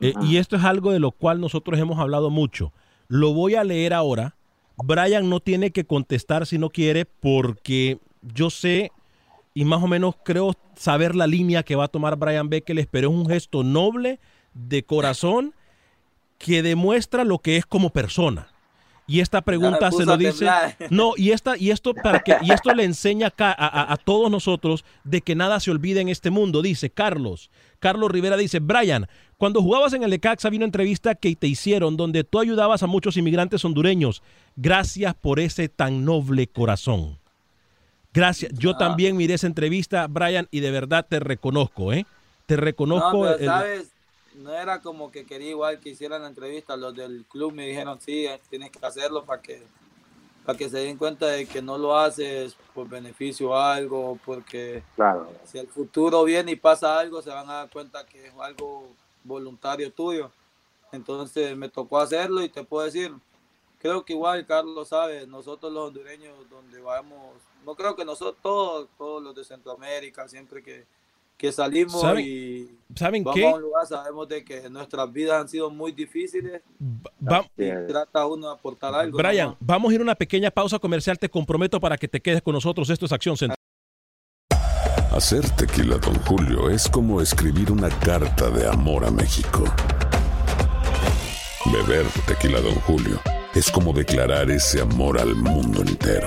[0.00, 2.72] Eh, y esto es algo de lo cual nosotros hemos hablado mucho.
[3.08, 4.36] Lo voy a leer ahora.
[4.76, 8.90] Brian no tiene que contestar si no quiere porque yo sé
[9.56, 13.08] y más o menos creo saber la línea que va a tomar Brian Beckles, pero
[13.08, 14.20] es un gesto noble,
[14.52, 15.54] de corazón,
[16.36, 18.48] que demuestra lo que es como persona.
[19.06, 20.46] Y esta pregunta se lo dice.
[20.90, 24.84] No, y esta, y esto para que, y esto le enseña a, a, todos nosotros
[25.04, 26.60] de que nada se olvida en este mundo.
[26.60, 27.50] Dice Carlos.
[27.78, 29.06] Carlos Rivera dice, Brian,
[29.38, 32.88] cuando jugabas en el Lecaxa había una entrevista que te hicieron donde tú ayudabas a
[32.88, 34.22] muchos inmigrantes hondureños.
[34.54, 37.18] Gracias por ese tan noble corazón.
[38.16, 38.52] Gracias.
[38.54, 38.78] Yo ah.
[38.78, 42.06] también miré esa entrevista, Brian, y de verdad te reconozco, ¿eh?
[42.46, 43.26] Te reconozco.
[43.26, 43.92] No, sabes,
[44.36, 46.76] no era como que quería igual que hicieran la entrevista.
[46.76, 49.62] Los del club me dijeron, sí, eh, tienes que hacerlo para que,
[50.46, 54.82] para que se den cuenta de que no lo haces por beneficio o algo, porque
[54.94, 55.30] claro.
[55.44, 58.88] si el futuro viene y pasa algo, se van a dar cuenta que es algo
[59.24, 60.30] voluntario tuyo.
[60.90, 63.12] Entonces me tocó hacerlo y te puedo decir,
[63.80, 68.88] creo que igual Carlos sabe, nosotros los hondureños donde vamos, no creo que nosotros todos,
[68.96, 70.86] todos los de Centroamérica, siempre que
[71.36, 73.46] que salimos y ¿saben vamos qué?
[73.46, 76.62] a un lugar, sabemos de que nuestras vidas han sido muy difíciles.
[77.56, 79.18] y trata uno de aportar algo.
[79.18, 81.18] Brian, vamos a ir a una pequeña pausa comercial.
[81.18, 82.88] Te comprometo para que te quedes con nosotros.
[82.88, 83.56] Esto es Acción Central.
[85.12, 89.64] Hacer tequila, don Julio, es como escribir una carta de amor a México.
[91.72, 93.20] Beber tequila, don Julio,
[93.54, 96.26] es como declarar ese amor al mundo entero.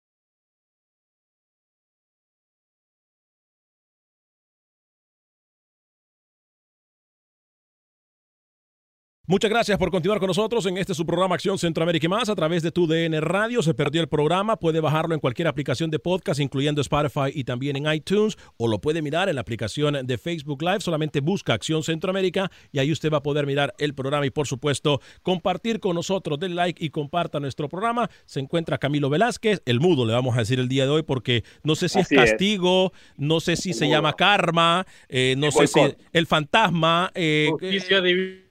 [9.31, 12.35] Muchas gracias por continuar con nosotros en este su programa Acción Centroamérica y más a
[12.35, 13.63] través de tu DN Radio.
[13.63, 17.77] Se perdió el programa, puede bajarlo en cualquier aplicación de podcast, incluyendo Spotify y también
[17.77, 20.81] en iTunes, o lo puede mirar en la aplicación de Facebook Live.
[20.81, 24.47] Solamente busca Acción Centroamérica y ahí usted va a poder mirar el programa y, por
[24.47, 26.37] supuesto, compartir con nosotros.
[26.37, 28.09] Den like y comparta nuestro programa.
[28.25, 31.45] Se encuentra Camilo Velázquez, el mudo, le vamos a decir el día de hoy, porque
[31.63, 35.79] no sé si es castigo, no sé si se llama karma, eh, no sé si
[36.11, 37.11] el fantasma.
[37.15, 38.50] Eh, Justicia divina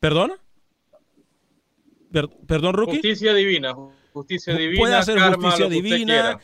[0.00, 0.38] ¿Perdona?
[2.46, 2.96] ¿Perdón, Rookie?
[2.96, 3.74] Justicia divina.
[4.12, 4.80] Justicia divina.
[4.80, 6.40] Puede hacer justicia divina.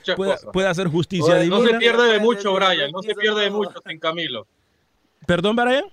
[0.53, 1.59] Puede, hacer justicia divina.
[1.59, 2.90] No se pierde de mucho, Brian.
[2.90, 4.47] No se pierde de mucho sin Camilo.
[5.27, 5.85] ¿Perdón, Brian?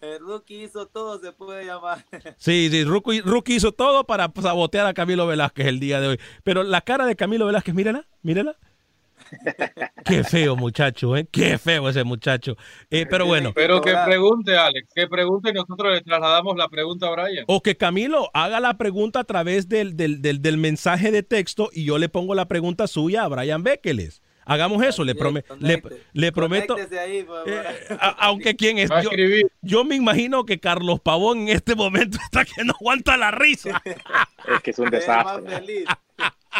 [0.00, 2.04] El rookie hizo todo, se puede llamar.
[2.36, 6.20] Sí, sí, rookie, rookie, hizo todo para sabotear a Camilo Velázquez el día de hoy.
[6.42, 8.56] Pero la cara de Camilo Velázquez, mírala, mírala.
[10.04, 11.26] Qué feo muchacho, ¿eh?
[11.30, 12.56] Qué feo ese muchacho.
[12.90, 13.52] Eh, pero bueno.
[13.54, 17.44] Pero que pregunte, Alex, que pregunte y nosotros le trasladamos la pregunta a Brian.
[17.48, 21.84] O que Camilo haga la pregunta a través del, del, del, mensaje de texto y
[21.84, 24.22] yo le pongo la pregunta suya a Brian Bekeles.
[24.44, 26.76] Hagamos eso, le, le, prometo.
[26.76, 27.26] Eh,
[28.18, 28.90] aunque quién es.
[29.02, 29.10] Yo,
[29.60, 33.80] yo, me imagino que Carlos Pavón en este momento está que no aguanta la risa.
[33.84, 35.84] Es que es un desastre.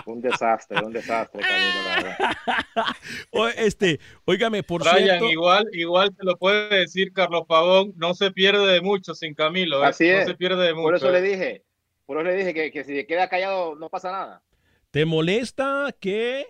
[0.06, 1.42] Un desastre, un desastre,
[3.30, 5.30] o, este, óigame, por Brian, cierto...
[5.30, 9.82] igual, igual te lo puede decir Carlos Pavón, no se pierde de mucho sin Camilo.
[9.82, 9.86] ¿eh?
[9.86, 10.20] Así es.
[10.20, 10.84] No se pierde de mucho.
[10.84, 11.64] Por eso le dije,
[12.06, 14.42] por eso le dije que, que si queda callado no pasa nada.
[14.90, 16.46] ¿Te molesta que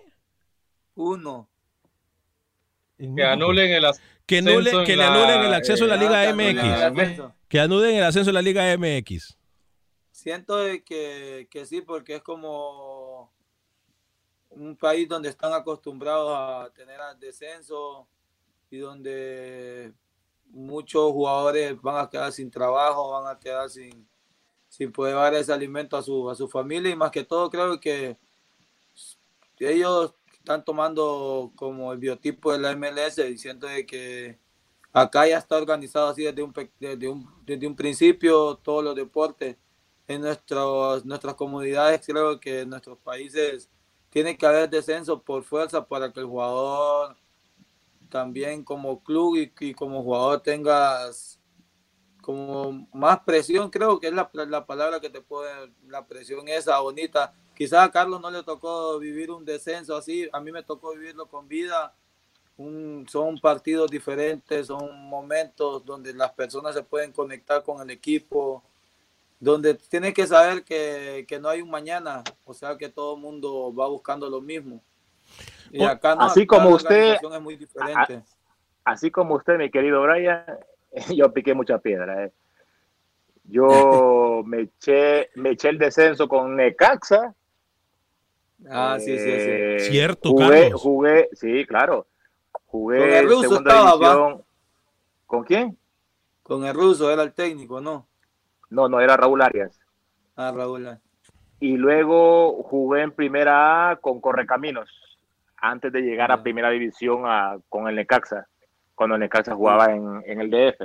[0.95, 1.49] uno
[2.97, 3.85] que anulen el
[4.25, 4.41] que,
[4.85, 7.21] que le anulen el acceso a la Liga MX.
[7.47, 9.37] Que anulen el ascenso a la Liga MX.
[10.23, 10.55] Siento
[10.85, 13.29] que, que sí, porque es como
[14.51, 18.07] un país donde están acostumbrados a tener descenso
[18.71, 19.91] y donde
[20.45, 24.07] muchos jugadores van a quedar sin trabajo, van a quedar sin,
[24.69, 26.91] sin poder dar ese alimento a su, a su familia.
[26.91, 28.17] Y más que todo creo que
[29.59, 34.39] ellos están tomando como el biotipo de la MLS diciendo de que
[34.93, 39.57] acá ya está organizado así desde un, desde un, desde un principio todos los deportes
[40.07, 43.69] en nuestros, nuestras comunidades creo que en nuestros países
[44.09, 47.15] tiene que haber descenso por fuerza para que el jugador
[48.09, 51.39] también como club y, como jugador tengas
[52.21, 56.79] como más presión, creo que es la, la, palabra que te puede, la presión esa
[56.79, 57.33] bonita.
[57.55, 61.27] Quizás a Carlos no le tocó vivir un descenso así, a mí me tocó vivirlo
[61.27, 61.93] con vida
[62.57, 68.63] un, son partidos diferentes, son momentos donde las personas se pueden conectar con el equipo,
[69.43, 73.21] donde tienes que saber que, que no hay un mañana, o sea que todo el
[73.21, 74.81] mundo va buscando lo mismo.
[75.69, 78.21] Y acá no, así acá como la usted, es muy diferente.
[78.85, 80.45] así como usted, mi querido Brian,
[81.13, 82.25] yo piqué mucha piedra.
[82.25, 82.31] eh.
[83.43, 87.35] Yo me eché, me eché el descenso con Necaxa.
[88.69, 89.25] Ah, sí, sí, sí.
[89.25, 90.81] Eh, Cierto, jugué, Carlos.
[90.81, 92.07] Jugué, sí, claro.
[92.67, 94.41] Jugué Con el ruso segunda estaba.
[95.25, 95.77] ¿Con quién?
[96.43, 98.07] Con el ruso era el técnico, ¿no?
[98.73, 99.79] No, no, era Raúl Arias.
[100.35, 100.97] Ah, Raúl.
[101.59, 104.89] Y luego jugué en primera A con Correcaminos,
[105.57, 108.47] antes de llegar a primera división a- con el Necaxa,
[108.95, 110.81] cuando el Necaxa jugaba en, en el DF.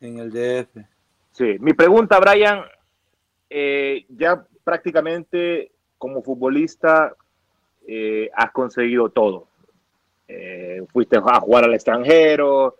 [0.00, 0.84] En el DF.
[1.32, 2.60] Sí, mi pregunta, Brian,
[3.50, 7.14] eh, ya prácticamente como futbolista
[7.88, 9.48] eh, has conseguido todo.
[10.28, 12.76] Eh, fuiste a jugar al extranjero,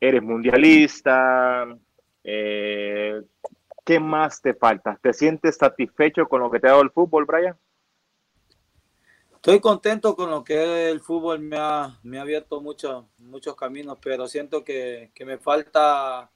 [0.00, 1.66] eres mundialista.
[2.22, 3.20] eh,
[3.84, 4.98] ¿Qué más te falta?
[5.02, 7.58] ¿Te sientes satisfecho con lo que te ha dado el fútbol, Brian?
[9.34, 13.98] Estoy contento con lo que el fútbol me ha, me ha abierto muchos muchos caminos,
[14.00, 16.30] pero siento que, que me falta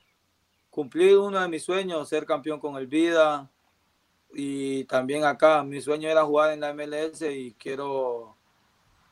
[0.68, 3.50] cumplir uno de mis sueños, ser campeón con el Vida.
[4.34, 8.36] Y también acá, mi sueño era jugar en la MLS y quiero,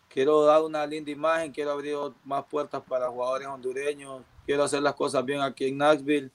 [0.08, 4.94] quiero dar una linda imagen, quiero abrir más puertas para jugadores hondureños, quiero hacer las
[4.94, 6.30] cosas bien aquí en Nashville.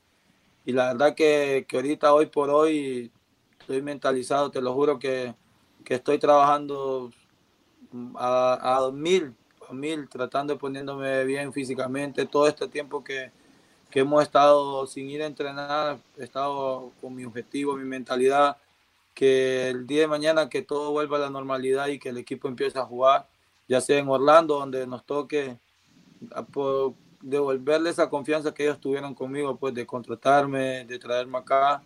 [0.65, 3.11] Y la verdad que, que ahorita, hoy por hoy,
[3.59, 5.33] estoy mentalizado, te lo juro que,
[5.83, 7.11] que estoy trabajando
[8.15, 9.33] a, a mil,
[9.67, 12.25] a mil, tratando de poniéndome bien físicamente.
[12.25, 13.31] Todo este tiempo que,
[13.89, 18.57] que hemos estado sin ir a entrenar, he estado con mi objetivo, mi mentalidad,
[19.13, 22.47] que el día de mañana que todo vuelva a la normalidad y que el equipo
[22.47, 23.27] empiece a jugar,
[23.67, 25.57] ya sea en Orlando, donde nos toque,
[26.53, 31.83] por devolverle esa confianza que ellos tuvieron conmigo, pues de contratarme, de traerme acá.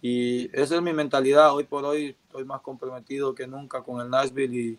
[0.00, 1.54] Y esa es mi mentalidad.
[1.54, 4.78] Hoy por hoy estoy más comprometido que nunca con el Nashville y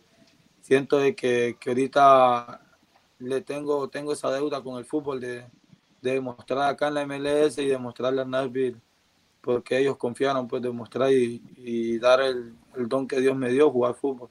[0.62, 2.62] siento de que, que ahorita
[3.20, 5.46] le tengo, tengo esa deuda con el fútbol de,
[6.02, 8.78] de demostrar acá en la MLS y demostrarle a Nashville
[9.42, 13.72] porque ellos confiaron, pues demostrar y, y dar el, el don que Dios me dio,
[13.72, 14.30] jugar fútbol.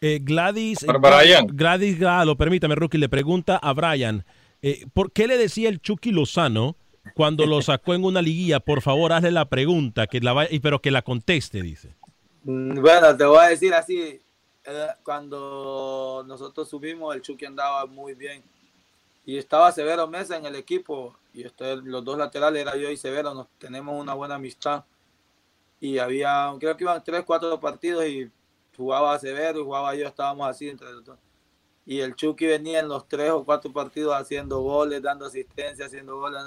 [0.00, 1.46] Eh, Gladys, Brian.
[1.46, 4.24] Gladys Galo, permítame, Rookie, le pregunta a Brian,
[4.62, 6.76] eh, ¿por qué le decía el Chucky Lozano
[7.14, 8.60] cuando lo sacó en una liguilla?
[8.60, 11.94] Por favor, hazle la pregunta, que la vaya- pero que la conteste, dice.
[12.44, 14.20] Mm, Bueno, te voy a decir así,
[14.64, 18.42] eh, cuando nosotros subimos, el Chucky andaba muy bien.
[19.26, 22.96] Y estaba Severo Mesa en el equipo, y este, los dos laterales era yo y
[22.96, 24.84] Severo, nos tenemos una buena amistad.
[25.80, 28.30] Y había, creo que iban tres, cuatro partidos y
[28.76, 31.18] jugaba Severo y jugaba yo, estábamos así entre los dos.
[31.90, 36.20] Y el Chucky venía en los tres o cuatro partidos haciendo goles, dando asistencia, haciendo
[36.20, 36.40] goles.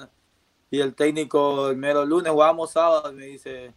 [0.72, 3.74] Y el técnico el mero lunes, jugábamos sábado, y me dice,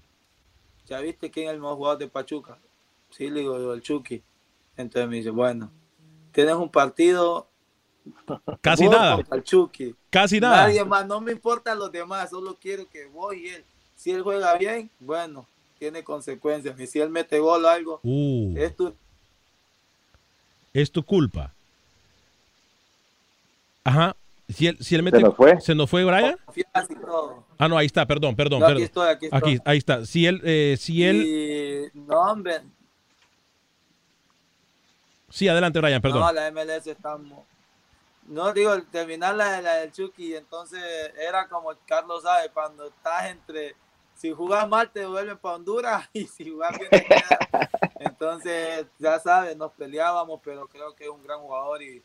[0.87, 2.57] ¿ya viste quién es el mejor jugador de Pachuca?
[3.11, 4.23] Sí, le digo, el Chucky.
[4.77, 5.73] Entonces me dice, bueno,
[6.31, 7.49] tienes un partido.
[8.61, 9.17] Casi nada.
[9.17, 9.97] contra el Chucky.
[10.09, 10.69] Casi nada.
[10.69, 13.65] Nadie más, no me importan los demás, solo quiero que vos y él.
[13.97, 15.49] Si él juega bien, bueno,
[15.81, 16.79] tiene consecuencias.
[16.79, 18.95] Y si él mete gol o algo, Uh, es tu
[20.73, 21.56] es tu culpa.
[23.87, 24.17] Ajá.
[24.49, 25.61] Si él, si él ¿Se mete, nos fue?
[25.61, 26.37] ¿Se nos fue Brian?
[27.59, 28.85] Ah, no, ahí está, perdón, perdón, No, aquí perdón.
[28.85, 29.61] estoy, aquí estoy.
[29.65, 30.07] ahí está.
[30.07, 31.17] Si él, eh, si él,
[31.95, 32.61] Y, no, hombre,
[35.31, 36.21] sí, adelante, Brian, perdón.
[36.21, 37.19] No, la MLS está.
[38.29, 40.83] No, digo, terminar la, la del Chucky, entonces
[41.17, 43.75] era como Carlos sabe, cuando estás entre.
[44.15, 47.69] Si jugas mal, te vuelven para Honduras y si jugas bien, te quedas.
[48.01, 52.03] Entonces, ya sabes, nos peleábamos, pero creo que es un gran jugador y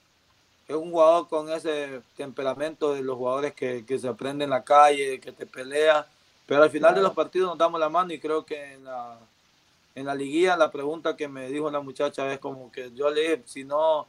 [0.71, 4.63] es un jugador con ese temperamento de los jugadores que, que se aprende en la
[4.63, 6.07] calle, que te pelea.
[6.45, 9.17] Pero al final de los partidos nos damos la mano y creo que en la,
[9.95, 13.21] en la liguilla la pregunta que me dijo la muchacha es como que yo le
[13.21, 14.07] dije, si no,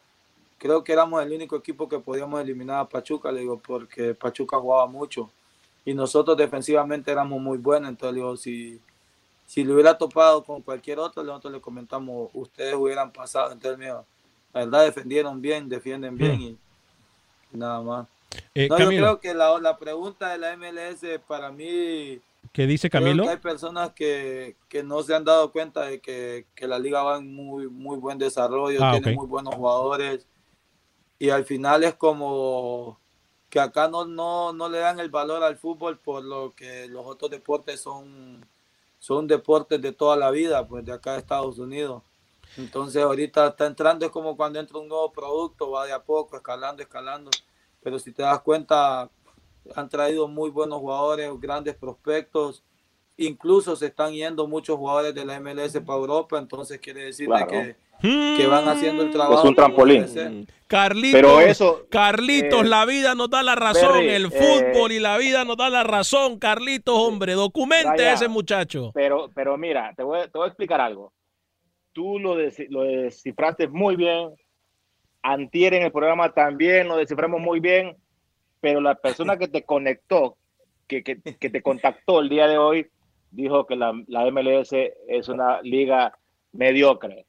[0.59, 4.59] creo que éramos el único equipo que podíamos eliminar a Pachuca, le digo, porque Pachuca
[4.59, 5.31] jugaba mucho
[5.85, 8.81] y nosotros defensivamente éramos muy buenos, entonces le digo, si,
[9.47, 13.87] si le hubiera topado con cualquier otro, nosotros le comentamos, ustedes hubieran pasado, entonces me
[13.87, 14.05] dijo,
[14.53, 16.59] la verdad defendieron bien, defienden bien y,
[17.53, 18.07] y nada más.
[18.55, 22.21] Eh, no, yo creo que la, la pregunta de la MLS para mí
[22.53, 23.25] ¿qué dice Camilo?
[23.25, 27.03] que hay personas que, que no se han dado cuenta de que, que la liga
[27.03, 30.27] va en muy, muy buen desarrollo, Ah, tiene muy buenos jugadores
[31.19, 32.99] y al final es como
[33.49, 37.05] que acá no, no, no le dan el valor al fútbol por lo que los
[37.07, 38.47] otros deportes son,
[38.99, 42.03] son deportes de toda la vida, pues de acá de Estados Unidos.
[42.57, 46.37] Entonces ahorita está entrando, es como cuando entra un nuevo producto, va de a poco,
[46.37, 47.31] escalando, escalando.
[47.83, 49.11] Pero si te das cuenta,
[49.75, 52.63] han traído muy buenos jugadores, grandes prospectos.
[53.17, 57.47] Incluso se están yendo muchos jugadores de la MLS para Europa, entonces quiere decir Claro.
[57.47, 59.43] que, que van haciendo el trabajo.
[59.43, 60.09] Es un trampolín.
[60.09, 60.47] ser.
[60.67, 65.01] Carlitos, Pero eso, Carlitos, eh, la vida nos da la razón, el eh, fútbol y
[65.01, 68.91] la vida nos da la razón, Carlitos, hombre, documente a ese muchacho.
[68.95, 71.13] Pero, pero mira, te voy, te voy a explicar algo.
[71.93, 74.31] Tú lo, lo descifraste muy bien.
[75.23, 77.97] Antier en el programa también lo desciframos muy bien.
[78.61, 80.37] Pero la persona que te conectó,
[80.87, 82.87] que, que, que te contactó el día de hoy,
[83.31, 84.73] dijo que la, la MLS
[85.09, 86.17] es una liga
[86.53, 87.27] mediocre.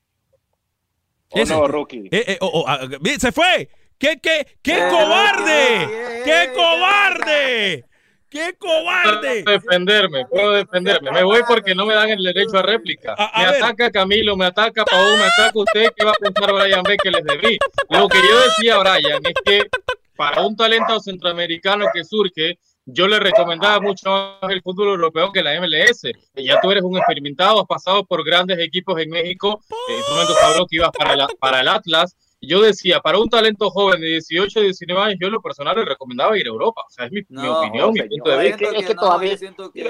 [1.31, 2.07] ¿O Ese- no, Rookie?
[2.11, 2.79] Eh, eh, oh, oh, ah,
[3.17, 3.67] se fue.
[3.97, 6.21] ¿Qué, qué, qué Eh, cobarde?
[6.25, 7.85] ¡Qué cobarde!
[8.33, 9.43] ¡Qué cobarde!
[9.43, 11.11] Puedo defenderme, puedo defenderme.
[11.11, 13.13] Me voy porque no me dan el derecho a réplica.
[13.17, 13.63] A- a me ver.
[13.63, 15.85] ataca Camilo, me ataca Paul, me ataca usted.
[15.95, 17.57] ¿Qué va a pensar Brian B que les debí?
[17.89, 19.69] Lo que yo decía, Brian, es que
[20.15, 24.09] para un talento centroamericano que surge, yo le recomendaba mucho
[24.41, 26.11] más el fútbol europeo que la MLS.
[26.35, 29.61] Ya tú eres un experimentado, has pasado por grandes equipos en México.
[29.89, 32.15] En ese momento habló que ibas para, la- para el Atlas.
[32.47, 35.85] Yo decía, para un talento joven de 18, 19 años, yo en lo personal le
[35.85, 36.81] recomendaba ir a Europa.
[36.85, 38.77] O sea, es mi, opinión, mi punto de Yo vista.
[38.77, 39.83] es que no, todavía- yo siento que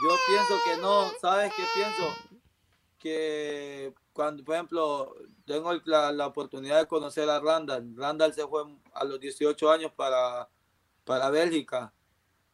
[0.00, 2.14] yo pienso que no, ¿sabes qué pienso?
[2.98, 5.14] Que cuando, por ejemplo,
[5.44, 7.94] tengo la, la oportunidad de conocer a Randall.
[7.96, 10.48] Randall se fue a los 18 años para,
[11.04, 11.92] para Bélgica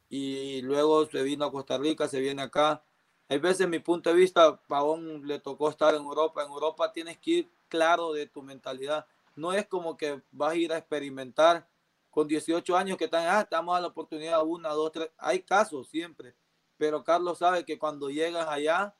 [0.08, 2.82] y luego se vino a Costa Rica, se viene acá.
[3.28, 6.42] Hay veces, mi punto de vista, Pavón le tocó estar en Europa.
[6.42, 9.06] En Europa tienes que ir claro de tu mentalidad.
[9.34, 11.66] No es como que vas a ir a experimentar
[12.10, 15.10] con 18 años que están, ah, estamos a la oportunidad, una, dos, tres.
[15.18, 16.34] Hay casos siempre,
[16.76, 18.94] pero Carlos sabe que cuando llegas allá,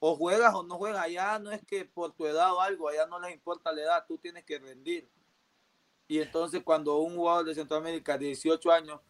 [0.00, 3.06] o juegas o no juegas allá, no es que por tu edad o algo, allá
[3.06, 5.08] no les importa la edad, tú tienes que rendir.
[6.06, 9.00] Y entonces cuando un jugador de Centroamérica de 18 años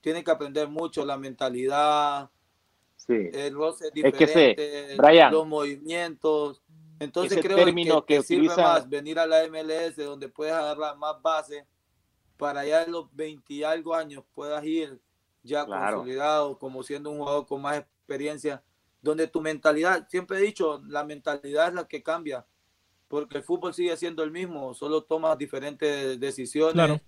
[0.00, 2.30] tiene que aprender mucho la mentalidad,
[3.06, 3.30] Sí.
[3.32, 6.62] el roce es Es que sé, diferente, Brian, los movimientos.
[6.98, 10.52] Entonces creo término que, que te sirve utiliza- más venir a la MLS donde puedes
[10.52, 11.66] agarrar más base
[12.36, 15.00] para ya en los 20 y algo años puedas ir
[15.42, 15.96] ya Claro.
[15.98, 18.62] consolidado como siendo un jugador con más experiencia,
[19.00, 22.44] donde tu mentalidad, siempre he dicho, la mentalidad es la que cambia,
[23.08, 27.00] porque el fútbol sigue siendo el mismo, solo tomas diferentes decisiones, Claro.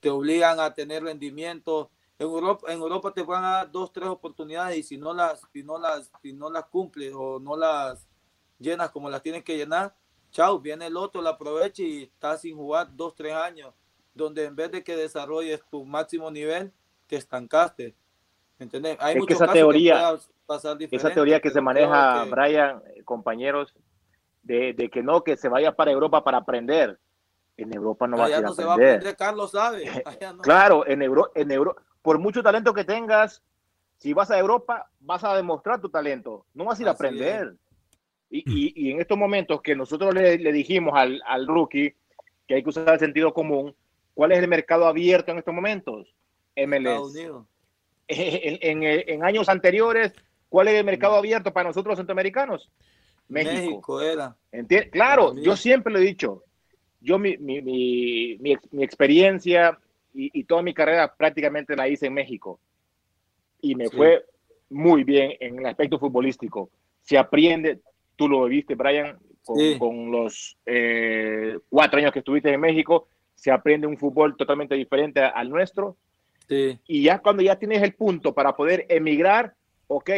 [0.00, 1.90] te obligan a tener rendimiento.
[2.18, 5.42] En Europa, en Europa te van a dar dos, tres oportunidades y si no las,
[5.52, 8.06] si no las, si no las cumples o no las
[8.58, 9.94] llenas como las tienes que llenar,
[10.30, 13.74] chao, viene el otro, la aprovecha y estás sin jugar dos, tres años,
[14.14, 16.72] donde en vez de que desarrolles tu máximo nivel,
[17.06, 17.94] te estancaste.
[18.58, 18.96] ¿Entendés?
[19.00, 22.82] Hay Es que esa casos teoría- pueda pasar Esa teoría que se maneja, que- Brian,
[22.94, 23.74] eh, compañeros,
[24.42, 26.98] de, de que no, que se vaya para Europa para aprender.
[27.58, 28.96] En Europa no va a allá ir a no se va a aprender.
[28.96, 29.84] aprender, Carlos sabe.
[30.06, 30.42] allá no.
[30.42, 31.76] Claro, en Euro, en Euro,
[32.06, 33.42] por mucho talento que tengas,
[33.96, 37.54] si vas a Europa, vas a demostrar tu talento, no vas a ir a aprender.
[38.30, 41.96] Y, y- y en estos momentos que nosotros le, le dijimos al, al rookie
[42.46, 43.74] que hay que usar el sentido común,
[44.14, 46.06] ¿cuál es el mercado abierto en estos momentos?
[46.54, 47.18] Estados MLS.
[47.18, 47.46] Unidos.
[48.08, 50.12] En, en- en años anteriores,
[50.48, 52.70] ¿cuál es el mercado abierto para nosotros los centroamericanos?
[53.26, 53.56] México.
[53.56, 54.36] México era.
[54.52, 56.44] Enti- Claro, yo siempre lo he dicho.
[57.00, 58.38] Yo mi, mi, mi,
[58.70, 59.76] mi experiencia
[60.16, 62.58] y, y toda mi carrera prácticamente la hice en México.
[63.60, 63.96] Y me Sí.
[63.96, 64.24] fue
[64.70, 66.70] muy bien en el aspecto futbolístico.
[67.02, 67.80] Se aprende,
[68.16, 69.78] tú lo viste, Brian, con, Sí.
[69.78, 75.20] con los eh, cuatro años que estuviste en México, se aprende un fútbol totalmente diferente
[75.20, 75.96] a- al nuestro.
[76.48, 76.78] Sí.
[76.86, 79.54] Y ya cuando ya tienes el punto para poder emigrar,
[79.88, 80.10] ok,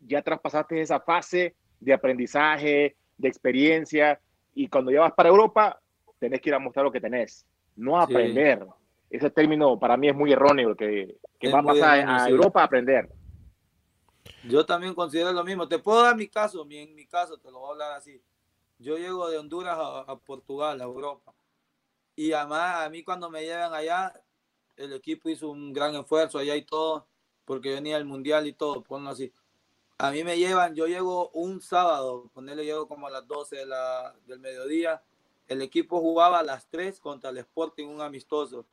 [0.00, 4.20] ya traspasaste esa fase de aprendizaje, de experiencia,
[4.54, 5.80] y cuando ya vas para Europa,
[6.18, 8.12] tenés que ir a mostrar lo que tenés, no Sí.
[9.12, 12.30] Ese término para mí es muy erróneo, que, que va a pasar erróneo, a sí.
[12.30, 13.10] Europa a aprender.
[14.48, 15.68] Yo también considero lo mismo.
[15.68, 18.22] Te puedo dar mi caso, mi, en mi caso te lo voy a hablar así.
[18.78, 21.34] Yo llego de Honduras a, a Portugal, a Europa.
[22.16, 24.14] Y además a mí cuando me llevan allá,
[24.76, 27.06] el equipo hizo un gran esfuerzo allá y todo,
[27.44, 29.30] porque venía el mundial y todo, ponlo así.
[29.98, 33.66] A mí me llevan, yo llego un sábado, ponerle llego como a las 12 de
[33.66, 35.02] la, del mediodía.
[35.48, 38.64] El equipo jugaba a las 3 contra el Sporting, un amistoso.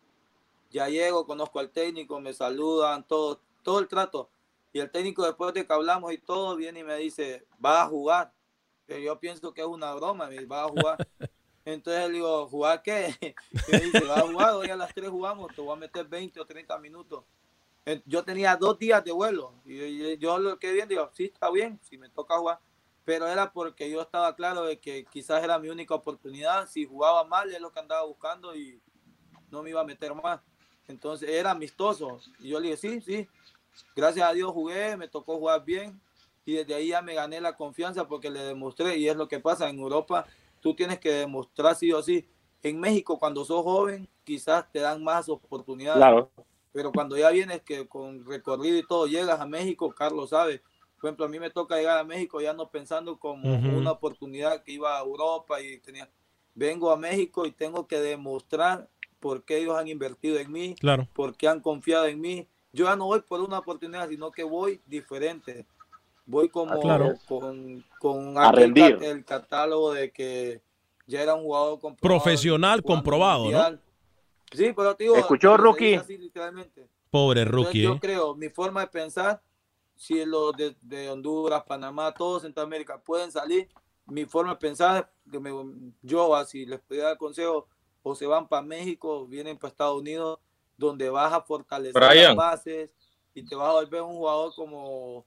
[0.69, 4.29] Ya llego, conozco al técnico, me saludan, todo, todo el trato.
[4.71, 7.87] Y el técnico después de que hablamos y todo, viene y me dice, va a
[7.87, 8.33] jugar.
[8.85, 10.97] Pero yo pienso que es una broma, va a jugar.
[11.65, 13.15] Entonces le digo, ¿jugar qué?
[13.21, 13.35] Y
[13.71, 16.39] me dice, va a jugar, hoy a las 3 jugamos, te voy a meter 20
[16.39, 17.23] o 30 minutos.
[18.05, 21.49] Yo tenía dos días de vuelo y yo, yo lo que bien digo, sí, está
[21.49, 22.59] bien, si me toca jugar.
[23.03, 26.67] pero era porque yo estaba claro de que quizás era mi única oportunidad.
[26.69, 28.79] Si jugaba mal es lo que andaba buscando y
[29.49, 30.41] no me iba a meter más.
[30.89, 32.19] Entonces era amistoso.
[32.39, 33.27] Y yo le dije, sí, sí.
[33.95, 36.01] Gracias a Dios jugué, me tocó jugar bien.
[36.45, 38.97] Y desde ahí ya me gané la confianza porque le demostré.
[38.97, 40.25] Y es lo que pasa en Europa.
[40.59, 42.27] Tú tienes que demostrar sí o sí.
[42.63, 45.99] En México, cuando sos joven, quizás te dan más oportunidades.
[45.99, 46.31] Claro.
[46.73, 50.61] Pero cuando ya vienes que con recorrido y todo, llegas a México, Carlos sabe.
[50.99, 54.63] Por ejemplo, a mí me toca llegar a México ya no pensando como una oportunidad
[54.63, 56.09] que iba a Europa y tenía.
[56.55, 58.89] Vengo a México y tengo que demostrar
[59.19, 61.07] por qué ellos han invertido en mí, Claro.
[61.13, 62.47] por qué han confiado en mí.
[62.71, 65.65] Yo ya no voy por una oportunidad, sino que voy diferente.
[66.25, 67.13] Voy como Ah, claro.
[67.27, 70.61] con, con aquel el catálogo de que
[71.07, 73.79] ya era un jugador comprobado, Profesional comprobado, ¿no?
[74.51, 75.85] Sí, pero digo, ¿Escuchó, Rookie?
[75.85, 76.87] dice así literalmente.
[77.11, 77.81] Pobre Entonces, rookie.
[77.83, 77.97] yo ¿eh?
[77.99, 79.41] creo, mi forma de pensar,
[79.95, 83.67] si los de, de Honduras, Panamá, todo Centroamérica pueden salir,
[84.05, 85.51] mi forma de pensar, que me-
[86.01, 87.67] yo así les podría dar consejo,
[88.03, 90.39] o se van para México, vienen para Estados Unidos,
[90.77, 92.89] donde vas a fortalecer las bases
[93.33, 95.25] y te vas a volver un jugador como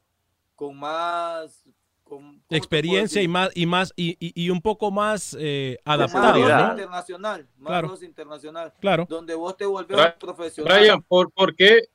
[0.55, 1.63] con más
[2.05, 5.37] con- ¿cómo te puedo Experiencia y más y más y, y- y un poco más
[5.39, 7.95] eh, adaptado, internacional, más Claro.
[8.03, 9.07] internacional, Claro.
[9.09, 10.79] donde vos te volvés un profesional.
[10.79, 11.89] Brian, ¿por, por qué?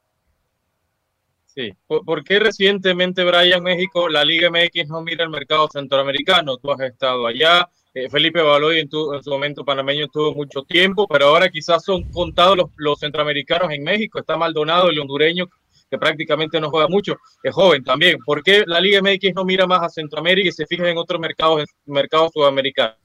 [1.46, 6.58] Sí, ¿por, por qué recientemente, Brian, México, la Liga MX no mira el mercado centroamericano?
[6.58, 7.70] Tú has estado allá,
[8.06, 11.84] eh, Felipe Baloy en, tu- en su momento panameño estuvo mucho tiempo, pero ahora quizás
[11.84, 14.20] son contados los, los centroamericanos en México.
[14.20, 15.45] Está Maldonado, el hondureño,
[15.89, 18.18] que prácticamente no juega mucho, es joven también.
[18.26, 21.20] ¿Por qué la Liga MX no mira más a Centroamérica y se fija en otros
[21.20, 22.98] mercados, en mercados sudamericanos?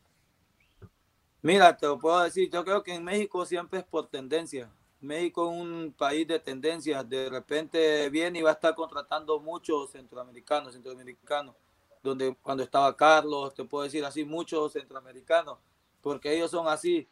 [1.43, 4.71] Mira, te lo puedo decir, yo creo que en México siempre es por tendencia.
[5.01, 7.09] México es un país de tendencias.
[7.09, 11.57] De repente viene y va a estar contratando muchos centroamericanos, centroamericanos,
[12.03, 15.59] donde cuando estaba Carlos, te puedo decir así, muchos centroamericanos,
[16.01, 17.07] porque ellos son así.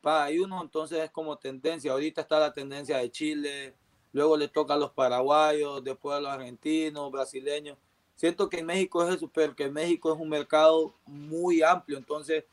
[0.00, 1.92] Pa, hay uno, entonces es como tendencia.
[1.92, 3.74] Ahorita está la tendencia de Chile,
[4.12, 7.78] luego le toca a los paraguayos, después a los argentinos, brasileños.
[8.14, 12.44] Siento que en México es eso, pero que México es un mercado muy amplio, entonces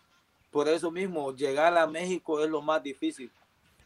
[0.51, 3.31] por eso mismo, llegar a México es lo más difícil.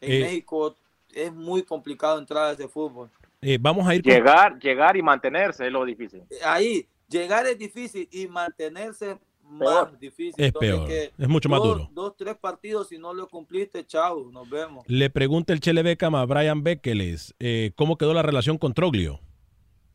[0.01, 0.75] En Eh, México
[1.13, 3.09] es muy complicado entrar a ese fútbol.
[3.41, 6.23] Eh, vamos a ir con- Llegar, llegar y mantenerse es lo difícil.
[6.43, 9.17] Ahí, llegar es difícil y mantenerse
[9.59, 9.89] Peor.
[9.91, 10.33] más difícil.
[10.37, 11.89] Es Entonces, peor, que es mucho más dos- duro.
[11.93, 14.83] Dos, tres partidos, si no lo cumpliste, chao, nos vemos.
[14.87, 19.19] Le pregunta el Chele Beckham a Brian Bekeles eh, cómo quedó la relación con Troglio.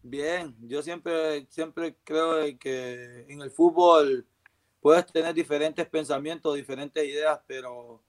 [0.02, 4.26] Bien, yo siempre, siempre creo que en el fútbol
[4.80, 8.02] puedes tener diferentes pensamientos, diferentes ideas, pero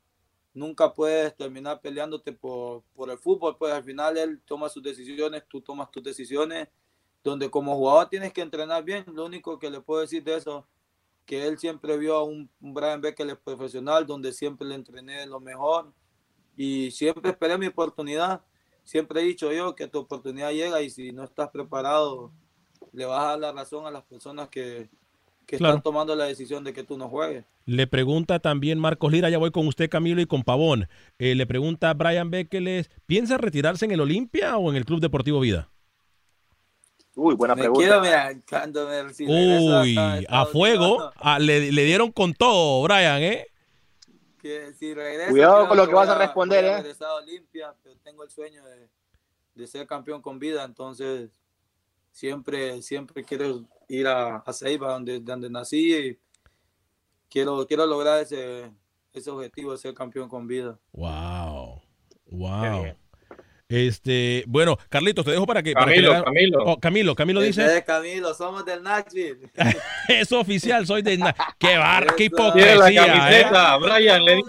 [0.55, 5.43] nunca puedes terminar peleándote por, por el fútbol, pues al final él toma sus decisiones,
[5.47, 6.67] tú tomas tus decisiones,
[7.23, 10.65] donde como jugador tienes que entrenar bien, lo único que le puedo decir de eso,
[11.25, 15.39] que él siempre vio a un, un Brian Beckler profesional, donde siempre le entrené lo
[15.39, 15.91] mejor
[16.57, 18.41] y siempre esperé mi oportunidad,
[18.83, 22.31] siempre he dicho yo que tu oportunidad llega y si no estás preparado,
[22.91, 24.89] le vas a dar la razón a las personas que,
[25.45, 25.75] que Claro.
[25.75, 27.45] están tomando la decisión de que tú no juegues.
[27.65, 30.89] Le pregunta también Marcos Lira, ya voy con usted Camilo y con Pavón.
[31.17, 34.99] Eh, le pregunta a Brian Bekeles, ¿piensa retirarse en el Olimpia o en el Club
[34.99, 35.69] Deportivo Vida?
[37.15, 37.85] Uy, buena me pregunta.
[37.85, 41.11] quiero, mira, cuando me si Uy, a a fuego.
[41.15, 43.47] Ah, le, le dieron con todo, Brian, ¿eh?
[44.41, 46.77] que si regreso, Cuidado con lo que vas a responder, a ¿eh?
[46.81, 48.89] regresar a Olimpia, pero tengo el sueño de,
[49.55, 51.31] de ser campeón con vida, entonces
[52.11, 56.19] siempre, siempre quiero ir a, a Ceiba, donde, donde nací y
[57.29, 58.69] quiero, quiero lograr ese,
[59.13, 60.77] ese objetivo de ser campeón con vida.
[60.91, 61.81] Wow.
[62.25, 62.95] Wow.
[63.75, 65.73] Este, bueno, Carlitos, te dejo para que.
[65.73, 66.63] para que Camilo, Camilo.
[66.63, 69.49] Oh, Camilo, Camilo dice, es Camilo, somos del Nashville.
[70.07, 71.17] es oficial, soy de...
[71.17, 72.29] Na- ¡Qué bar, qué.
[72.29, 73.03] Tiene la hipocresía!
[73.03, 73.41] ¿eh?
[73.43, 74.43] camiseta, Brian, le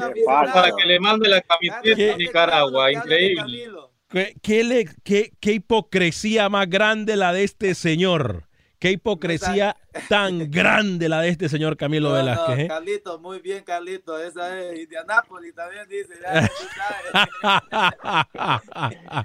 [0.52, 3.68] para que le mande la camiseta de te Nicaragua, increíble.
[4.10, 8.44] ¿Qué, qué le- qué- qué hipocresía más grande la de este señor?
[8.78, 9.76] ¿Qué hipocresía
[10.08, 12.58] tan grande la de este señor Camilo No, no, Velázquez?
[12.60, 12.68] ¿eh?
[12.68, 14.20] Carlitos, muy bien, Carlitos.
[14.22, 16.14] Esa es Indianápolis, también dice.
[16.22, 17.10] ya, tú sabes.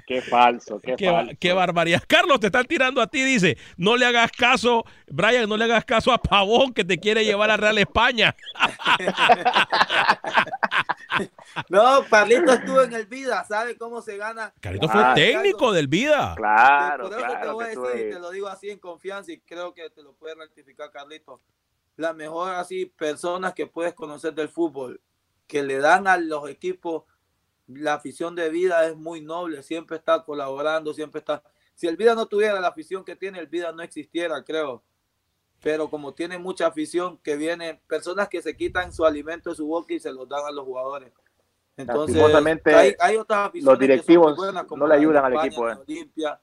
[0.06, 1.32] Qué falso, qué, Qué, falso.
[1.38, 2.02] qué barbaridad.
[2.06, 3.56] Carlos, te están tirando a ti, dice.
[3.76, 7.50] No le hagas caso, Brian, no le hagas caso a Pavón que te quiere llevar
[7.50, 8.34] a Real España.
[11.68, 14.52] no, Carlitos estuvo en el Vida, ¿sabe cómo se gana?
[14.60, 16.34] Carlitos fue Ah, técnico del Vida.
[16.36, 19.32] Claro, Por eso te claro voy a decir, tú te lo digo así en confianza
[19.32, 21.40] y creo que te lo puede rectificar Carlitos.
[21.96, 25.00] La mejor así personas que puedes conocer del fútbol,
[25.46, 27.04] que le dan a los equipos
[27.66, 31.42] la afición de vida es muy noble, siempre está colaborando, siempre está.
[31.74, 34.82] Si el vida no tuviera la afición que tiene, el vida no existiera, creo.
[35.62, 39.66] pero como tiene mucha afición, que vienen personas que se quitan su alimento de su
[39.66, 41.12] boca y se los dan a los jugadores.
[41.76, 42.20] Entonces,
[42.66, 45.68] hay, hay otras aficiones los directivos buenas, como no le ayudan al equipo.
[45.68, 45.76] eh.
[45.86, 46.40] Olimpia,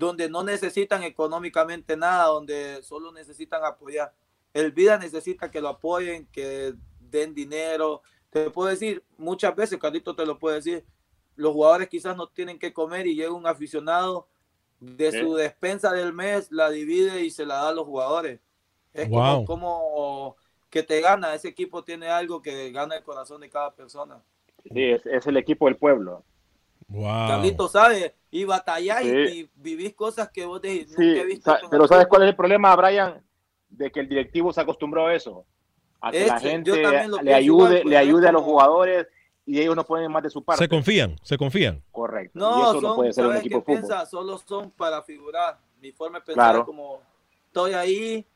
[0.00, 4.14] donde no necesitan económicamente nada, donde solo necesitan apoyar.
[4.54, 8.00] El Vida necesita que lo apoyen, que den dinero.
[8.30, 10.86] Te puedo decir, muchas veces, Carlito te lo puede decir,
[11.36, 14.26] los jugadores quizás no tienen que comer y llega un aficionado
[14.80, 18.40] de su despensa del mes, la divide y se la da a los jugadores.
[18.94, 19.44] Es Wow.
[19.44, 20.36] como, como
[20.70, 24.22] que te gana, ese equipo tiene algo que gana el corazón de cada persona.
[24.64, 26.24] Sí, es, es el equipo del pueblo.
[26.90, 27.28] Wow.
[27.28, 28.12] Carlito, ¿sabes?
[28.30, 29.38] Y batallar y- Sí.
[29.40, 31.56] y, vivís cosas que vos decís, Sí, nunca he visto.
[31.70, 32.08] pero ¿sabes fútbol".
[32.08, 33.22] cuál es el problema, Brian?
[33.68, 35.44] De que el directivo se acostumbró a eso.
[36.00, 36.70] A que la Ese, gente
[37.08, 39.06] lo le ayude, igual, le pues, es ayude a los como- jugadores
[39.46, 40.64] y ellos no ponen más de su parte.
[40.64, 41.82] Se confían, se confían.
[41.92, 42.38] Correcto.
[42.38, 43.76] y No, eso no son, puede ser un ¿sabes equipo fútbol.
[43.78, 44.06] piensa?
[44.06, 45.58] Solo son para figurar.
[45.80, 46.58] Mi forma de pensar Claro.
[46.60, 47.00] es como
[47.46, 48.26] estoy ahí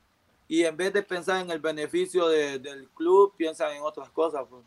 [0.49, 4.45] y en vez de pensar en el beneficio de- del club, piensan en otras cosas.
[4.49, 4.63] Pues.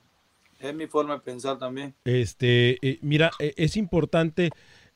[0.59, 1.95] Es mi forma de pensar también.
[2.05, 4.49] Este, eh, mira, eh, es importante.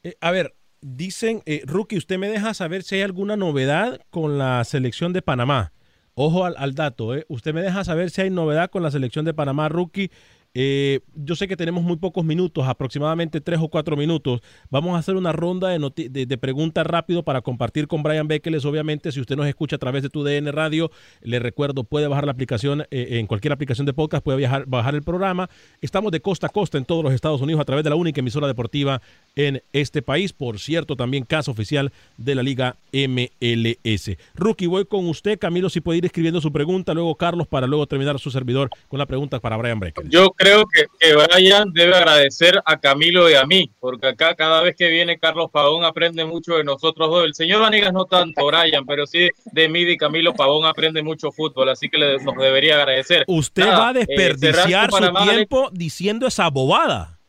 [0.03, 4.63] eh, a ver, dicen, Rookie, usted me deja saber si hay alguna novedad con la
[4.63, 5.73] selección de Panamá.
[6.13, 7.13] Ojo al, al dato.
[7.29, 10.11] Usted me deja saber si hay novedad con la selección de Panamá, Rookie.
[10.53, 14.41] Eh, yo sé que tenemos muy pocos minutos, aproximadamente tres o cuatro minutos.
[14.69, 18.65] Vamos a hacer una ronda de, de, preguntas rápido para compartir con Brian Bekeles.
[18.65, 20.91] Obviamente, si usted nos escucha a través de tu DN Radio,
[21.21, 25.03] le recuerdo, puede bajar la aplicación eh, en cualquier aplicación de podcast, puede bajar el
[25.03, 25.49] programa.
[25.81, 28.19] Estamos de costa a costa en todos los Estados Unidos a través de la única
[28.19, 29.01] emisora deportiva
[29.35, 30.33] en este país.
[30.33, 34.17] Por cierto, también caso oficial de la Liga MLS.
[34.35, 35.39] Rookie, voy con usted.
[35.39, 38.99] Camilo, si puede ir escribiendo su pregunta, luego Carlos, para luego terminar su servidor con
[38.99, 40.11] la pregunta para Brian Bekeles.
[40.11, 44.61] Yo creo que, que Brian debe agradecer a Camilo y a mí, porque acá cada
[44.61, 47.25] vez que viene Carlos Pavón aprende mucho de nosotros dos.
[47.25, 51.31] El señor Vanegas no tanto, Brian, pero sí de mí y Camilo Pavón aprende mucho
[51.31, 53.23] fútbol, así que le- nos debería agradecer.
[53.27, 55.35] Usted Nada, va a eh, desperdiciar su Panamá, Alex.
[55.35, 57.19] tiempo diciendo esa bobada.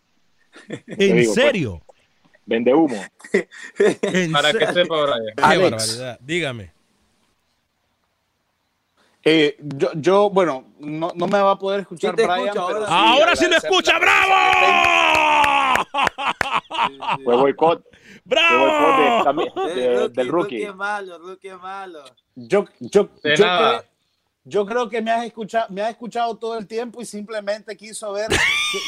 [0.87, 1.35] En digo, pues.
[1.35, 1.83] serio.
[2.45, 3.03] Vende humo.
[4.03, 5.35] En Para que sepa, Brian.
[5.37, 5.71] Qué Alex.
[5.71, 6.19] barbaridad.
[6.21, 6.73] Dígame.
[9.25, 12.87] Eh, yo, yo, bueno, no, no me va a poder escuchar Sí Brian, escucho ahora.
[12.87, 14.33] sí Ahora sí lo escucha, bravo.
[17.25, 17.85] Fue boicot.
[18.29, 19.43] Fue boicot de ¡Bravo!
[19.67, 20.65] De- Eh, rookie, del rookie.
[20.65, 22.05] rookie malo, rookie malo.
[22.35, 23.79] Yo, yo, De yo, nada.
[23.81, 23.91] creo,
[24.45, 28.13] yo creo que me has escuchado, me has escuchado todo el tiempo y simplemente quiso
[28.13, 28.37] ver qué,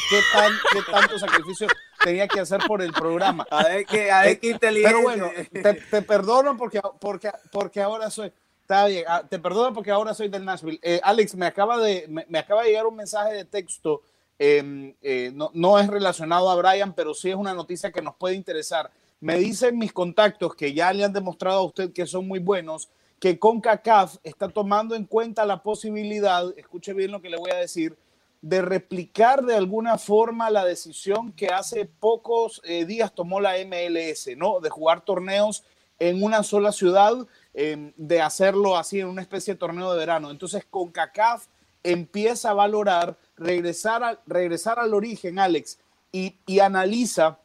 [0.09, 1.67] qué tan, qué tanto sacrificio
[2.03, 3.45] tenía que hacer por el programa.
[3.49, 4.89] A ver qué, a ver qué inteligente.
[4.93, 8.31] Pero bueno, te, te perdono porque, porque, porque ahora soy.
[8.65, 10.79] Está bien, ah, te perdono porque ahora soy del Nashville.
[10.81, 14.01] Eh, Alex, me acaba, de, me, me acaba de llegar un mensaje de texto.
[14.39, 18.15] eh, eh, no, no es relacionado a Brian, pero sí es una noticia que nos
[18.15, 18.89] puede interesar.
[19.21, 22.89] Me dicen mis contactos que ya le han demostrado a usted que son muy buenos,
[23.19, 27.57] que CONCACAF está tomando en cuenta la posibilidad, escuche bien lo que le voy a
[27.57, 27.95] decir,
[28.41, 34.35] de replicar de alguna forma la decisión que hace pocos eh, días tomó la MLS,
[34.35, 34.59] ¿no?
[34.59, 35.63] De jugar torneos
[35.99, 37.13] en una sola ciudad,
[37.55, 40.29] eh, de hacerlo así en una especie de torneo de verano.
[40.29, 41.47] Entonces, CONCACAF
[41.83, 45.79] empieza a valorar regresar, a- regresar al origen, Alex,
[46.11, 47.39] y, y analiza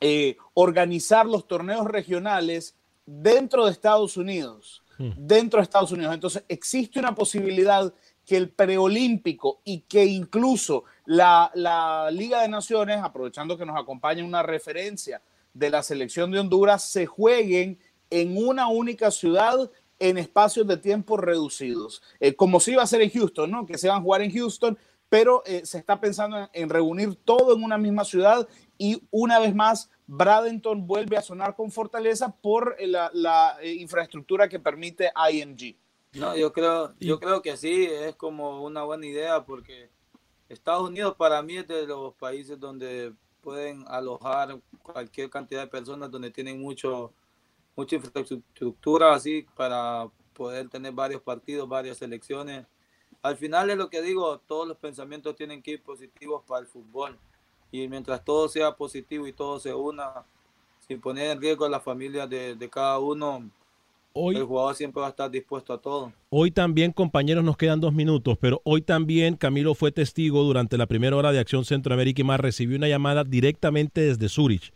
[0.00, 2.74] eh, organizar los torneos regionales
[3.06, 4.82] dentro de Estados Unidos.
[4.98, 6.12] Dentro de Estados Unidos.
[6.12, 7.92] Entonces, existe una posibilidad
[8.26, 14.24] que el preolímpico y que incluso la, la Liga de Naciones, aprovechando que nos acompaña
[14.24, 15.22] una referencia
[15.54, 17.78] de la selección de Honduras, se jueguen
[18.10, 23.02] en una única ciudad en espacios de tiempo reducidos, Eh, como se iba a hacer
[23.02, 23.66] en Houston, ¿no?
[23.66, 24.78] Que se van a jugar en Houston,
[25.08, 28.46] pero eh, se está pensando en, en reunir todo en una misma ciudad
[28.76, 33.74] y una vez más Bradenton vuelve a sonar con fortaleza por eh, la, la, eh,
[33.74, 35.76] infraestructura que permite IMG.
[36.14, 39.90] No, yo creo, yo creo que sí, es como una buena idea porque
[40.48, 46.10] Estados Unidos para mí es de los países donde pueden alojar cualquier cantidad de personas,
[46.10, 47.12] donde tienen mucho,
[47.78, 52.66] mucha infraestructura así para poder tener varios partidos, varias selecciones.
[53.22, 56.66] Al final es lo que digo, todos los pensamientos tienen que ir positivos para el
[56.66, 57.16] fútbol.
[57.70, 60.24] Y mientras todo sea positivo y todo se una,
[60.88, 63.48] sin poner en riesgo a la familia de, de cada uno,
[64.12, 66.12] Hoy, el jugador siempre va a estar dispuesto a todo.
[66.30, 70.86] Hoy también, compañeros, nos quedan dos minutos, pero hoy también Camilo fue testigo durante la
[70.86, 72.40] primera hora de Acción Centroamérica y más.
[72.40, 74.72] Recibí una llamada directamente desde Zurich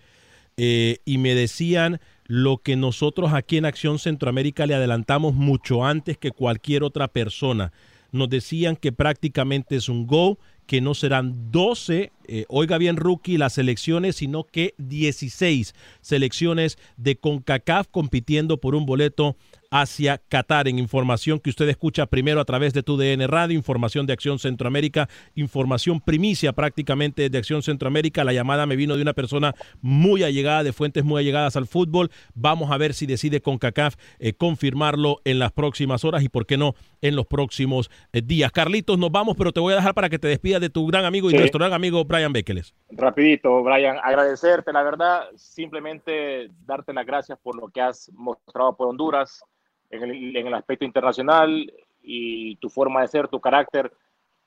[0.57, 6.19] eh, y me decían lo que nosotros aquí en Acción Centroamérica le adelantamos mucho antes
[6.19, 7.73] que cualquier otra persona.
[8.11, 13.37] Nos decían que prácticamente es un go, que no serán 12 eh, oiga bien rookie,
[13.39, 19.37] las selecciones, sino que 16 selecciones de CONCACAF compitiendo por un boleto
[19.71, 20.69] hacia Qatar.
[20.69, 24.39] En información que usted escucha primero a través de tu DN Radio, información de Acción
[24.39, 28.23] Centroamérica, información primicia prácticamente de Acción Centroamérica.
[28.23, 32.11] La llamada me vino de una persona muy allegada, de fuentes muy allegadas al fútbol.
[32.35, 36.59] Vamos a ver si decide CONCACAF eh, confirmarlo en las próximas horas y por qué
[36.59, 38.53] no en los próximos eh, días.
[38.53, 41.07] Carlitos, nos vamos, pero te voy a dejar para que te despidas de tu gran
[41.07, 41.39] amigo y Sí.
[41.39, 42.75] nuestro gran amigo Brian Bekeles.
[42.91, 48.89] Rapidito, Brian, agradecerte, la verdad, simplemente darte las gracias por lo que has mostrado por
[48.89, 49.43] Honduras
[49.89, 53.91] en el, en el aspecto internacional y tu forma de ser, tu carácter.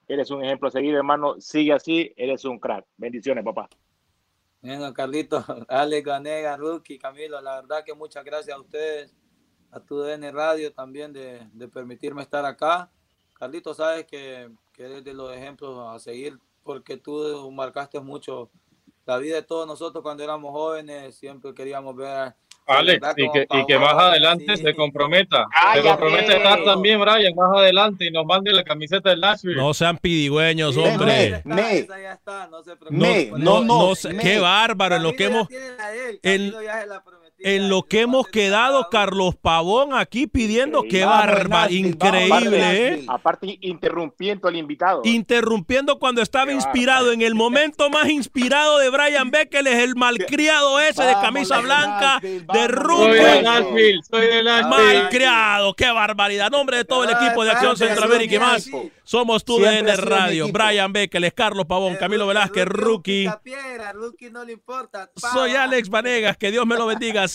[0.07, 1.41] Eres un ejemplo a seguir, hermano.
[1.41, 2.85] Sigue así, eres un crack.
[2.97, 3.67] Bendiciones, papá.
[4.61, 9.15] Bueno, Carlitos, Alex Ganega, Rookie, Camilo, la verdad que muchas gracias a ustedes,
[9.71, 12.91] a tu DN Radio también de, de permitirme estar acá.
[13.33, 18.49] Carlitos, sabes que, que eres de los ejemplos a seguir porque tú marcaste mucho
[19.05, 22.33] la vida de todos nosotros cuando éramos jóvenes, siempre queríamos ver
[22.67, 24.63] Alex, y que, y que más adelante sí.
[24.63, 25.45] se comprometa.
[25.75, 29.55] Se compromete a estar también, Brian, más adelante y nos mande la camiseta del Nashville.
[29.55, 31.29] No sean pidigüeños, Sí, hombre.
[31.29, 31.77] ya Me.
[31.77, 35.15] está, esa ya está, no se No, no, no, no me- qué bárbaro en lo
[35.15, 35.47] que hemos
[36.23, 36.51] en-
[37.47, 38.89] En lo que hemos quedado.
[38.89, 42.87] Carlos Pavón aquí pidiendo qué barba increíble.
[42.87, 43.05] ¿eh?
[43.07, 45.01] Aparte, interrumpiendo al invitado.
[45.03, 51.03] interrumpiendo cuando estaba inspirado en el momento más inspirado de Brian Beckles, el malcriado ese
[51.03, 54.69] de camisa blanca de vamos, Soy de de Nashville.
[54.69, 56.49] Malcriado, qué barbaridad.
[56.49, 58.69] Nombre de todo el equipo de Acción Centroamérica y más.
[59.03, 60.47] Somos ha sido mi Radio.
[60.51, 63.25] Brian Beckles, Carlos Pavón, Camilo Velázquez, el Rookie.
[63.25, 65.11] picapiedra, rookie no le importa.
[65.15, 65.55] Soy.
[65.55, 66.37] Alex Vanegas.
[66.37, 67.27] Que Dios me lo bendiga,